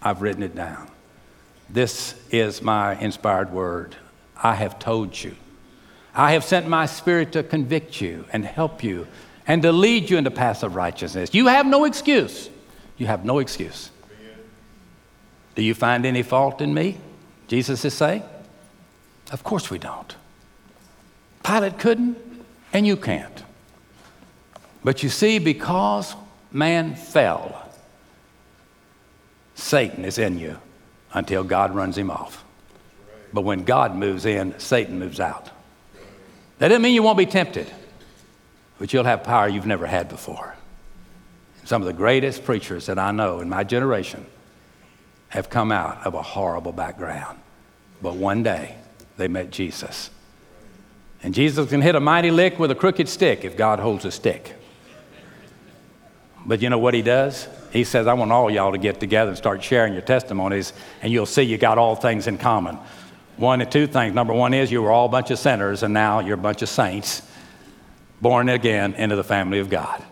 I've 0.00 0.22
written 0.22 0.42
it 0.42 0.54
down. 0.54 0.88
This 1.68 2.14
is 2.30 2.62
my 2.62 2.98
inspired 3.00 3.52
word. 3.52 3.96
I 4.36 4.54
have 4.54 4.78
told 4.78 5.20
you. 5.20 5.34
I 6.14 6.32
have 6.32 6.44
sent 6.44 6.68
my 6.68 6.86
spirit 6.86 7.32
to 7.32 7.42
convict 7.42 8.00
you 8.00 8.26
and 8.32 8.44
help 8.44 8.84
you 8.84 9.06
and 9.46 9.62
to 9.62 9.72
lead 9.72 10.10
you 10.10 10.18
into 10.18 10.30
paths 10.30 10.62
of 10.62 10.76
righteousness. 10.76 11.34
You 11.34 11.48
have 11.48 11.66
no 11.66 11.84
excuse. 11.84 12.48
You 13.02 13.08
have 13.08 13.24
no 13.24 13.40
excuse. 13.40 13.90
Do 15.56 15.62
you 15.64 15.74
find 15.74 16.06
any 16.06 16.22
fault 16.22 16.60
in 16.60 16.72
me? 16.72 16.98
Jesus 17.48 17.84
is 17.84 17.94
saying. 17.94 18.22
Of 19.32 19.42
course 19.42 19.70
we 19.70 19.78
don't. 19.80 20.14
Pilate 21.42 21.80
couldn't, 21.80 22.16
and 22.72 22.86
you 22.86 22.96
can't. 22.96 23.42
But 24.84 25.02
you 25.02 25.08
see, 25.08 25.40
because 25.40 26.14
man 26.52 26.94
fell, 26.94 27.68
Satan 29.56 30.04
is 30.04 30.16
in 30.16 30.38
you 30.38 30.58
until 31.12 31.42
God 31.42 31.74
runs 31.74 31.98
him 31.98 32.08
off. 32.08 32.44
But 33.32 33.42
when 33.42 33.64
God 33.64 33.96
moves 33.96 34.26
in, 34.26 34.56
Satan 34.60 35.00
moves 35.00 35.18
out. 35.18 35.50
That 36.60 36.68
doesn't 36.68 36.82
mean 36.82 36.94
you 36.94 37.02
won't 37.02 37.18
be 37.18 37.26
tempted, 37.26 37.66
but 38.78 38.92
you'll 38.92 39.02
have 39.02 39.24
power 39.24 39.48
you've 39.48 39.66
never 39.66 39.88
had 39.88 40.08
before. 40.08 40.54
Some 41.64 41.82
of 41.82 41.86
the 41.86 41.92
greatest 41.92 42.44
preachers 42.44 42.86
that 42.86 42.98
I 42.98 43.12
know 43.12 43.40
in 43.40 43.48
my 43.48 43.64
generation 43.64 44.26
have 45.28 45.48
come 45.48 45.72
out 45.72 46.06
of 46.06 46.14
a 46.14 46.22
horrible 46.22 46.72
background. 46.72 47.38
But 48.02 48.16
one 48.16 48.42
day 48.42 48.76
they 49.16 49.28
met 49.28 49.50
Jesus. 49.50 50.10
And 51.22 51.32
Jesus 51.32 51.70
can 51.70 51.80
hit 51.80 51.94
a 51.94 52.00
mighty 52.00 52.30
lick 52.30 52.58
with 52.58 52.70
a 52.70 52.74
crooked 52.74 53.08
stick 53.08 53.44
if 53.44 53.56
God 53.56 53.78
holds 53.78 54.04
a 54.04 54.10
stick. 54.10 54.54
But 56.44 56.60
you 56.60 56.68
know 56.68 56.78
what 56.78 56.94
he 56.94 57.02
does? 57.02 57.48
He 57.72 57.84
says, 57.84 58.08
I 58.08 58.14
want 58.14 58.32
all 58.32 58.50
y'all 58.50 58.72
to 58.72 58.78
get 58.78 58.98
together 58.98 59.30
and 59.30 59.38
start 59.38 59.62
sharing 59.62 59.92
your 59.92 60.02
testimonies, 60.02 60.72
and 61.00 61.12
you'll 61.12 61.26
see 61.26 61.42
you 61.42 61.56
got 61.56 61.78
all 61.78 61.94
things 61.94 62.26
in 62.26 62.36
common. 62.38 62.76
One 63.36 63.60
and 63.60 63.70
two 63.70 63.86
things. 63.86 64.14
Number 64.14 64.32
one 64.34 64.52
is 64.52 64.70
you 64.70 64.82
were 64.82 64.90
all 64.90 65.06
a 65.06 65.08
bunch 65.08 65.30
of 65.30 65.38
sinners, 65.38 65.84
and 65.84 65.94
now 65.94 66.18
you're 66.18 66.34
a 66.34 66.38
bunch 66.38 66.62
of 66.62 66.68
saints. 66.68 67.22
born 68.20 68.48
again 68.48 68.94
into 68.94 69.16
the 69.16 69.24
family 69.24 69.58
of 69.58 69.68
God. 69.68 70.02